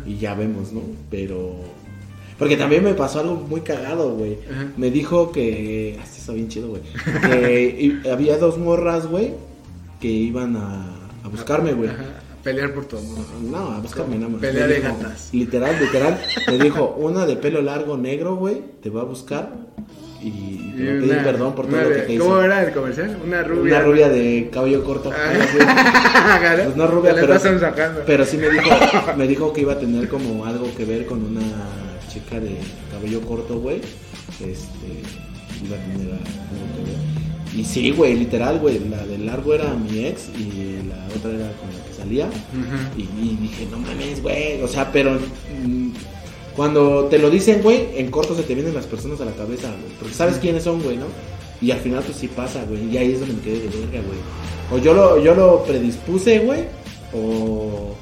[0.07, 0.81] y ya vemos, ¿no?
[1.11, 1.55] Pero...
[2.39, 4.37] Porque también me pasó algo muy cagado, güey.
[4.77, 5.99] Me dijo que...
[6.03, 6.83] Así está bien chido, güey.
[7.23, 9.33] Que i- había dos morras, güey,
[10.01, 10.87] que iban a,
[11.25, 11.89] a buscarme, güey.
[12.47, 13.25] Pelear por tu amor.
[13.43, 14.41] No, a buscarme nada más.
[14.41, 15.31] Pelea Me de gatas.
[15.33, 16.21] Literal, literal.
[16.47, 19.51] me dijo, una de pelo largo negro, güey, te va a buscar
[20.23, 22.31] y, y te va a pedir perdón por todo una lo de- que te ¿Cómo
[22.37, 22.43] hizo.
[22.45, 23.19] era el comercial?
[23.27, 23.77] Una rubia.
[23.77, 25.11] Una rubia de cabello corto.
[25.13, 26.65] Ah, ¿no?
[26.67, 27.35] Pues no rubia, pero,
[28.07, 28.71] pero sí me dijo,
[29.17, 31.43] me dijo que iba a tener como algo que ver con una
[32.09, 32.57] chica de
[32.93, 33.79] cabello corto, güey.
[34.41, 37.57] Este, iba a tener algo que ver.
[37.61, 41.51] Y sí, güey, literal, güey, la del largo era mi ex y la otra era
[41.59, 41.71] con
[42.07, 42.29] salía.
[42.97, 44.63] Y, y dije, no mames, güey.
[44.63, 45.91] O sea, pero mm,
[46.55, 49.69] cuando te lo dicen, güey, en corto se te vienen las personas a la cabeza,
[49.69, 49.93] güey.
[49.99, 51.07] Porque sabes quiénes son, güey, ¿no?
[51.61, 52.91] Y al final, pues sí pasa, güey.
[52.91, 54.19] Y ahí es donde me quedé de verga, güey.
[54.73, 56.65] O yo lo, yo lo predispuse, güey.
[57.15, 57.95] O,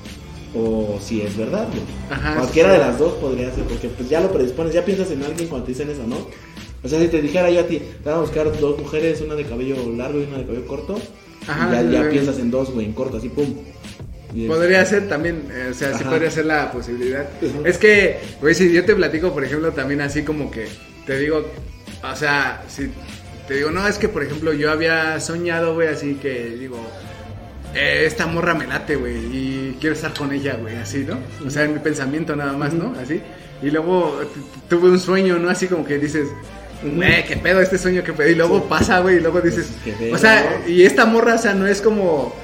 [0.56, 1.82] o si es verdad, güey.
[2.10, 2.78] Ajá, Cualquiera sí.
[2.78, 3.64] de las dos podría ser.
[3.64, 6.16] Porque pues ya lo predispones, ya piensas en alguien cuando te dicen eso, ¿no?
[6.82, 9.34] O sea, si te dijera yo a ti, te van a buscar dos mujeres, una
[9.34, 10.98] de cabello largo y una de cabello corto.
[11.46, 13.54] Ajá, ya, piensas en dos, güey, en corto, así, pum.
[14.48, 17.24] Podría ser también, eh, o sea, sí podría ser la posibilidad.
[17.64, 20.66] Es que, güey, si yo te platico, por ejemplo, también así como que
[21.06, 21.46] te digo,
[22.02, 22.90] o sea, si
[23.46, 26.78] te digo, no, es que, por ejemplo, yo había soñado, güey, así que digo,
[27.74, 31.18] eh, esta morra me late, güey, y quiero estar con ella, güey, así, ¿no?
[31.46, 32.92] O sea, en mi pensamiento nada más, ¿no?
[33.00, 33.20] Así.
[33.62, 34.20] Y luego
[34.68, 35.48] tuve un sueño, ¿no?
[35.48, 36.28] Así como que dices,
[36.84, 38.32] güey, qué pedo este sueño que pedí.
[38.32, 41.38] Y luego pasa, güey, y luego dices, Pues, qué o sea, y esta morra, o
[41.38, 42.34] sea, no es como,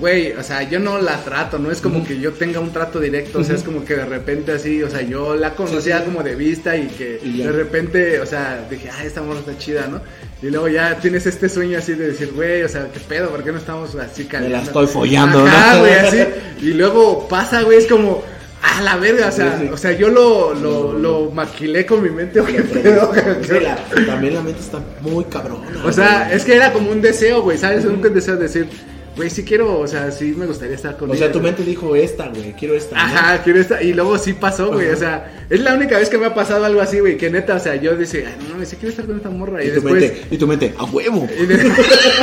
[0.00, 3.00] güey, o sea, yo no la trato, no es como que yo tenga un trato
[3.00, 6.04] directo, o sea, es como que de repente así, o sea, yo la conocía Sí,
[6.04, 6.10] sí.
[6.10, 9.58] como de vista y que Y de repente, o sea, dije, ah, esta morra está
[9.58, 10.00] chida, ¿no?
[10.40, 13.42] Y luego ya tienes este sueño así de decir, güey, o sea, qué pedo, ¿por
[13.42, 14.68] qué no estamos así calientes?
[14.68, 15.80] estoy follando, Ajá, ¿no?
[15.80, 16.18] güey, así.
[16.62, 18.22] Y luego pasa, güey, es como,
[18.62, 22.40] ah, la verga, o sea, o sea, yo lo, lo, lo maquilé con mi mente,
[22.40, 23.12] o qué pedo,
[23.60, 25.66] la- también la mente está muy cabrona.
[25.84, 27.84] o sea, es que era como un deseo, güey, ¿sabes?
[27.84, 28.68] Un deseo de decir,
[29.16, 31.24] güey, sí quiero, o sea, sí me gustaría estar con O ella.
[31.24, 32.94] sea, tu mente dijo esta, güey, quiero esta.
[32.94, 33.02] ¿no?
[33.02, 33.82] Ajá, quiero esta.
[33.82, 34.90] Y luego sí pasó, güey.
[34.90, 37.16] O sea, es la única vez que me ha pasado algo así, güey.
[37.16, 39.60] Que neta, o sea, yo dice, ah, no, sí quiero estar con esta morra.
[39.64, 39.94] Y, Y tu después.
[40.02, 41.28] mente, y tu mente, a huevo.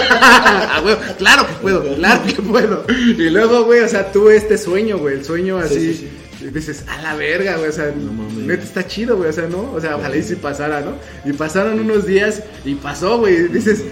[0.09, 2.85] Ah, güey, claro que puedo, claro que puedo.
[2.89, 5.15] Y luego, güey, o sea, tuve este sueño, güey.
[5.15, 5.75] El sueño así.
[5.75, 6.09] Sí, sí,
[6.41, 7.69] y dices, a la verga, güey.
[7.69, 8.33] O sea, mames.
[8.35, 9.29] neta está chido, güey.
[9.29, 9.71] O sea, ¿no?
[9.73, 10.93] O sea, ojalá y si pasara, ¿no?
[11.23, 13.47] Y pasaron unos días y pasó, güey.
[13.47, 13.83] Dices,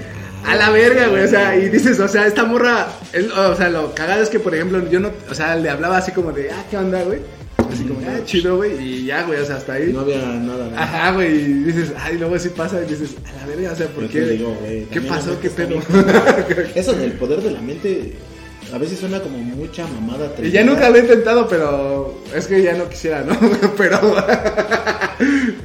[0.46, 1.24] a la verga, güey.
[1.24, 2.88] O sea, y dices, o sea, esta morra.
[3.38, 5.12] o sea, lo cagado es que, por ejemplo, yo no.
[5.30, 7.20] O sea, le hablaba así como de, ah, ¿qué onda, güey?
[7.72, 8.78] Así como, ah, chido, güey.
[8.80, 9.92] Y ya, güey, o sea, hasta ahí.
[9.94, 10.84] No había nada, nada.
[10.84, 13.88] Ajá, güey, y dices, ay, luego sí pasa, y dices, a la verga, o sea,
[13.88, 14.22] ¿por qué?
[14.22, 14.56] digo,
[14.92, 15.40] ¿Qué pasó?
[15.40, 15.80] ¿Qué pedo?
[16.76, 18.14] Eso del poder de la mente,
[18.74, 20.34] a veces suena como mucha mamada.
[20.42, 23.38] Y ya nunca lo he intentado, pero es que ya no quisiera, ¿no?
[23.78, 24.00] pero,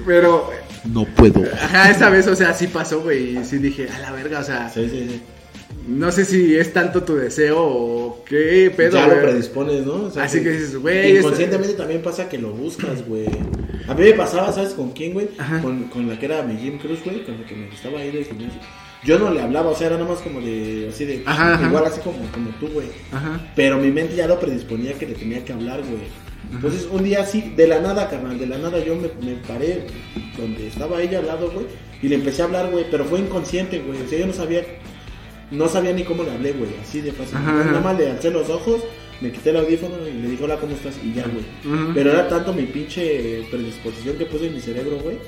[0.07, 0.51] pero,
[0.93, 1.43] No puedo.
[1.55, 4.45] ajá, esa vez, o sea, sí pasó, güey, y sí dije, a la verga, o
[4.45, 5.23] sea, Sí, sí, sí.
[5.87, 10.05] no sé si es tanto tu deseo o qué pedo, ya lo predispones, ¿no?
[10.05, 13.27] O sea, Así que dices, güey, Inconscientemente también pasa que lo buscas, güey.
[13.89, 15.29] A mí me pasaba, ¿sabes con quién, güey?
[15.63, 18.17] Con, con la que era mi Jim Cruz, güey, con la que me gustaba ir
[18.19, 18.61] al gimnasio.
[19.05, 21.67] Yo no le hablaba, o sea, era nada más como de, así de, Ajá, ajá.
[21.67, 22.89] igual así como, como tú, güey.
[23.13, 26.03] Ajá, Pero mi mente ya lo predisponía que le tenía que hablar, güey.
[26.53, 29.87] Entonces, un día así, de la nada, carnal, de la nada, yo me, me paré
[30.39, 31.67] donde estaba ella al lado, güey,
[32.03, 34.03] y le empecé a hablar, güey, pero fue inconsciente, güey.
[34.03, 34.63] O sea, yo no sabía,
[35.51, 37.35] no sabía ni cómo le hablé, güey, así de fácil.
[37.45, 38.83] Nada más le alcé los ojos,
[39.21, 40.95] me quité el audífono y le dije, hola, ¿cómo estás?
[41.05, 41.93] Y ya, güey.
[41.95, 45.19] Pero era tanto mi pinche predisposición que puse en mi cerebro, güey,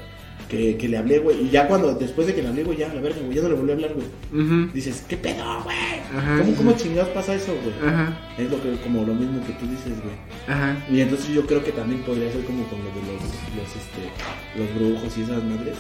[0.51, 1.47] que, que le hablé, güey.
[1.47, 3.49] Y ya cuando, después de que le hablé, güey, ya, la verga, güey, ya no
[3.49, 4.71] le volví a hablar, güey.
[4.75, 5.77] Dices, ¿qué pedo, güey?
[6.17, 7.75] Ajá, ¿Cómo, cómo chingados pasa eso, güey?
[7.93, 10.17] ajá, Es lo que, como lo mismo que tú dices, güey.
[10.49, 13.23] ajá, Y entonces yo creo que también podría ser como con lo de los,
[13.57, 15.77] los, este, los brujos y esas madres.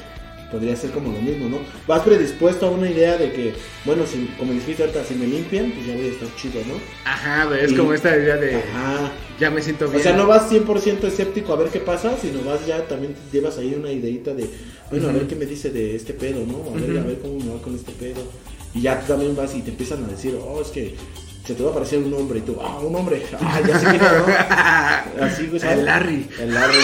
[0.50, 1.58] Podría ser como lo mismo, ¿no?
[1.86, 3.52] Vas predispuesto a una idea de que,
[3.84, 6.74] bueno, si, como dijiste ahorita, si me limpian, pues ya voy a estar chido, ¿no?
[7.04, 9.12] ajá, es Y- como esta idea de, Ajá.
[9.38, 10.02] ya me siento O bien.
[10.02, 13.58] sea, no vas 100% escéptico a ver qué pasa, sino vas ya también te llevas
[13.58, 14.48] ahí una ideita de,
[14.90, 16.68] bueno, a ver qué me dice de este pedo, ¿no?
[16.76, 18.22] A ver, a ver cómo me va con este pedo.
[18.74, 20.94] Y ya tú también vas y te empiezan a decir, oh, es que
[21.50, 23.86] se te va a aparecer un hombre y tú, ah, un hombre, ah, ya sé
[23.86, 25.24] quién es, ¿no?
[25.24, 25.78] Así, güey, ¿sabes?
[25.78, 26.28] El Larry.
[26.38, 26.78] El Larry.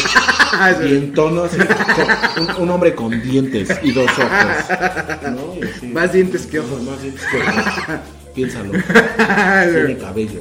[0.89, 5.55] y en tono así, con- un, un hombre con dientes y dos ojos, ¿no?
[5.55, 5.87] Y así.
[5.87, 6.83] Más dientes que ojos.
[6.83, 8.01] Más dientes que ojos.
[8.35, 8.73] Piénsalo.
[8.73, 10.41] Tiene cabello.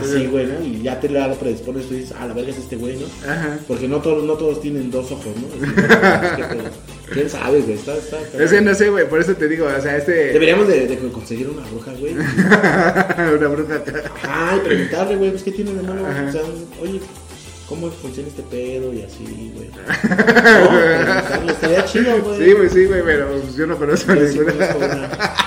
[0.00, 0.64] Así, güey, ¿no?
[0.64, 3.06] Y ya te lo predispones, tú dices, ah, la verga es este güey, ¿no?
[3.30, 3.58] Ajá.
[3.68, 6.91] Porque no todos, no todos tienen dos ojos, ¿no?
[7.12, 7.74] ¿Quién sabe, güey?
[7.74, 10.32] Está, está, está- Es que no sé, güey, por eso te digo, o sea, este...
[10.32, 12.14] Deberíamos de, de conseguir una bruja, güey.
[13.36, 13.82] Una bruja.
[14.28, 16.02] Ay, preguntarle, güey, pues qué tiene de malo.
[16.02, 16.42] O sea,
[16.80, 17.00] oye,
[17.68, 18.92] ¿cómo funciona este pedo?
[18.92, 19.70] Y así, güey.
[21.44, 22.44] No, estaría chido, güey.
[22.44, 24.52] Sí, güey, sí, güey, pero pues, yo no conozco sí ninguna.
[24.52, 25.10] conozco una.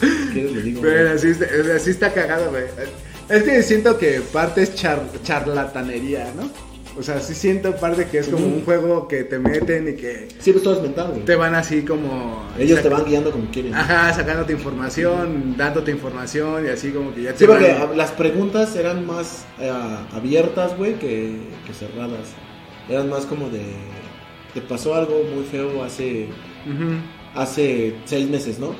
[0.00, 0.80] Si quieres le digo.
[0.82, 2.64] Pero sí, está- o sea, sí está cagado, güey.
[3.28, 6.50] Es que siento que parte es char- charlatanería, ¿no?
[6.98, 10.26] O sea, sí siento parte que es como un juego que te meten y que
[10.40, 11.24] Sí, pues todo es mental, güey.
[11.24, 12.42] te van así como...
[12.58, 13.72] Ellos te van guiando como quieren.
[13.74, 17.94] Ajá, sacándote información, dándote información y así como que ya te Sí, porque van- a-
[17.94, 19.70] las preguntas eran más eh,
[20.12, 21.36] abiertas, güey, que,
[21.66, 22.28] que cerradas.
[22.88, 23.62] Eran más como de...
[24.54, 26.24] Te pasó algo muy feo hace
[26.66, 26.94] Ujú.
[27.40, 28.74] hace seis meses, ¿no?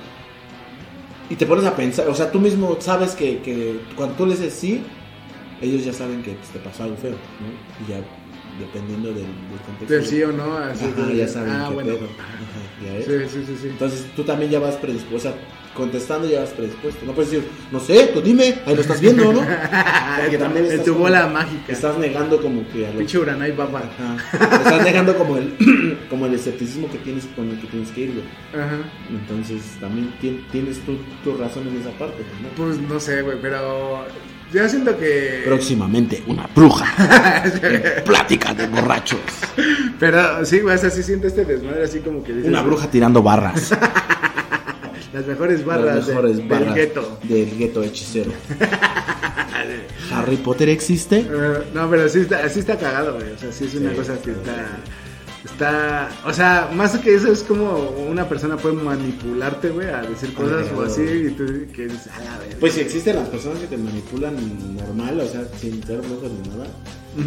[1.31, 4.41] Y te pones a pensar, o sea, tú mismo sabes que, que cuando tú les
[4.41, 4.83] dices sí,
[5.63, 7.85] ellos ya saben que pues, te pasó algo feo, ¿no?
[7.87, 8.01] Y ya,
[8.61, 9.95] dependiendo del, del contexto.
[9.95, 11.95] Del sí o no, así Ajá, de- ya saben ah, qué bueno.
[11.95, 12.09] pedo.
[12.19, 13.31] Ajá, ya ves.
[13.31, 13.69] Sí, sí, sí, sí.
[13.69, 15.35] Entonces tú también ya vas predispuesto, o sea,
[15.75, 17.07] contestando ya vas predispuesto.
[17.07, 19.41] No puedes decir, no sé, tú dime, ahí lo estás viendo, ¿no?
[20.21, 21.73] Porque también en estás tu como- bola mágica.
[21.73, 23.81] Estás negando como que a lo Pinche Uranai baba.
[23.97, 24.17] Ajá.
[24.59, 25.55] Estás negando como el,
[26.11, 28.61] como el escepticismo que tienes con el que tienes que ir, güey.
[28.65, 28.79] Ajá.
[29.09, 32.49] Entonces también tien- tienes tu, tu razón en esa parte, ¿no?
[32.57, 34.05] Pues no sé, güey, pero
[34.53, 35.43] yo siento que...
[35.45, 36.87] Próximamente, una bruja.
[38.05, 39.21] Plática de borrachos.
[39.99, 42.49] Pero sí, güey, o sea, sí siento este desmadre así como que dices...
[42.49, 43.71] Una bruja tirando barras.
[45.13, 47.19] Las mejores barras, Las de- mejores barras del gueto.
[47.25, 48.31] del gueto hechicero.
[50.13, 51.19] ¿Harry Potter existe?
[51.21, 53.33] Eh, no, pero sí está, sí está cagado, güey.
[53.33, 54.67] O sea, sí es una Sí, cosa que está está...
[55.53, 56.09] Está...
[56.25, 60.67] O sea, más que eso es como una persona puede manipularte, güey, a decir cosas
[60.77, 62.57] o así y tú que dices, a la verga.
[62.61, 64.37] Pues si existen las personas que te manipulan
[64.77, 66.67] normal, o sea, sin ser brujos ni nada,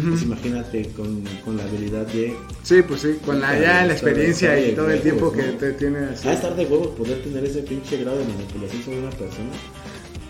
[0.08, 2.34] pues imagínate con, con la habilidad de...
[2.62, 5.72] Sí, pues sí, con la ya la experiencia y todo el tiempo pues, que te
[5.72, 6.26] tiene así.
[6.26, 9.50] Va a estar de huevos poder tener ese pinche grado de manipulación sobre una persona.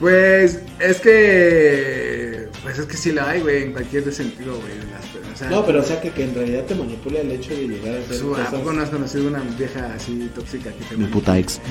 [0.03, 2.49] Pues es que...
[2.65, 4.73] Pues es que sí la hay, güey, en cualquier sentido, güey.
[4.91, 7.51] las- O sea, No, pero o sea que, que en realidad te manipula el hecho
[7.55, 10.85] de llegar a hacer su- ¿A poco no has conocido una vieja así tóxica que
[10.87, 11.61] te Mi puta ex.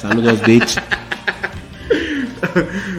[0.00, 0.80] Saludos, bitch.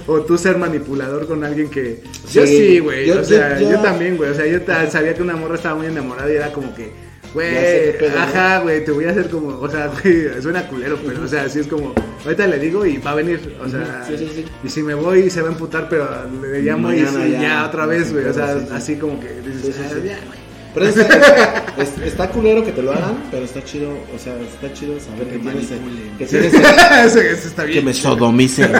[0.08, 2.02] o tú ser manipulador con alguien que.
[2.32, 3.06] Yo Sí, güey.
[3.08, 4.30] yo- O sea, yo- yo, yo- también, güey.
[4.32, 4.60] O sea, yo
[4.90, 7.09] sabía que una morra estaba muy enamorada y era como que.
[7.34, 11.28] Güey, ajá, güey, te voy a hacer como, o sea, güey, suena culero, pero, o
[11.28, 11.94] sea, así es como,
[12.26, 14.46] ahorita le digo y va a venir, o sea, Sí, sí, sí.
[14.64, 16.08] y si me voy se va a emputar, pero
[16.42, 17.42] le llamo y Mañana y ya.
[17.42, 18.74] ya, otra vez, güey, o sea, Sí, sí.
[18.74, 20.49] así como que dices, "Ah, ya, güey".
[20.74, 24.72] Pero está, es- está culero que te lo hagan, pero está chido, o sea, está
[24.74, 28.72] chido saber que tienes, el- que tienes el- eso, eso está que me sodomicen.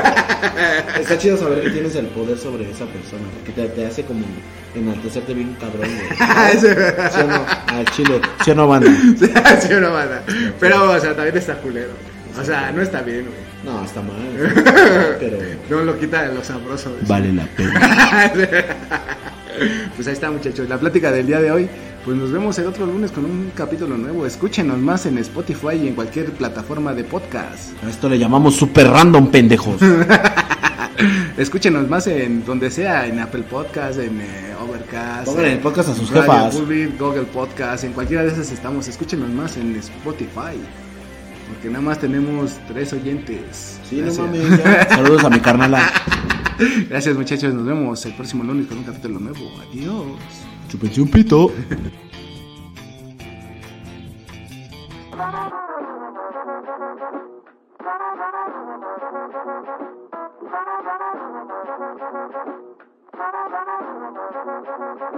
[1.00, 4.24] Está chido saber que tienes el poder sobre esa persona, porque te, te hace como
[4.76, 6.54] enaltecerte bien cabrón, güey.
[6.54, 6.68] Eso-
[7.12, 7.46] ¿Sí o no?
[7.68, 8.92] Al chile, ¿sí o no, banda?
[9.62, 10.24] sí, una banda.
[10.60, 11.92] Pero, o sea, también está culero.
[12.40, 13.50] O sea, no está bien, güey.
[13.66, 14.16] No, está mal.
[15.20, 15.38] Pero
[15.70, 16.96] No lo quita de lo sabroso.
[17.08, 18.32] vale la pena.
[19.96, 20.68] Pues ahí está, muchachos.
[20.70, 21.70] La plática del día de hoy.
[22.06, 24.26] Pues nos vemos el otro lunes con un capítulo nuevo.
[24.26, 27.72] Escúchenos más en Spotify y en cualquier plataforma de podcast.
[27.84, 29.82] A esto le llamamos super random, pendejos.
[31.38, 35.26] Escúchenos más en donde sea, en Apple Podcast, en eh, Overcast.
[35.26, 36.56] Pongan el en podcast a sus Radio jefas.
[36.56, 38.88] Public, Google Podcast, en cualquiera de esas estamos.
[38.88, 40.58] Escúchenos más en Spotify.
[41.48, 43.79] Porque nada más tenemos tres oyentes.
[43.90, 44.26] Sí, no Gracias.
[44.28, 44.58] mames.
[44.64, 44.90] ya.
[44.96, 45.92] Saludos a mi carnala.
[46.90, 49.40] Gracias muchachos, nos vemos el próximo lunes con un capítulo nuevo.
[49.72, 50.06] Adiós.
[50.70, 51.10] Chúpense un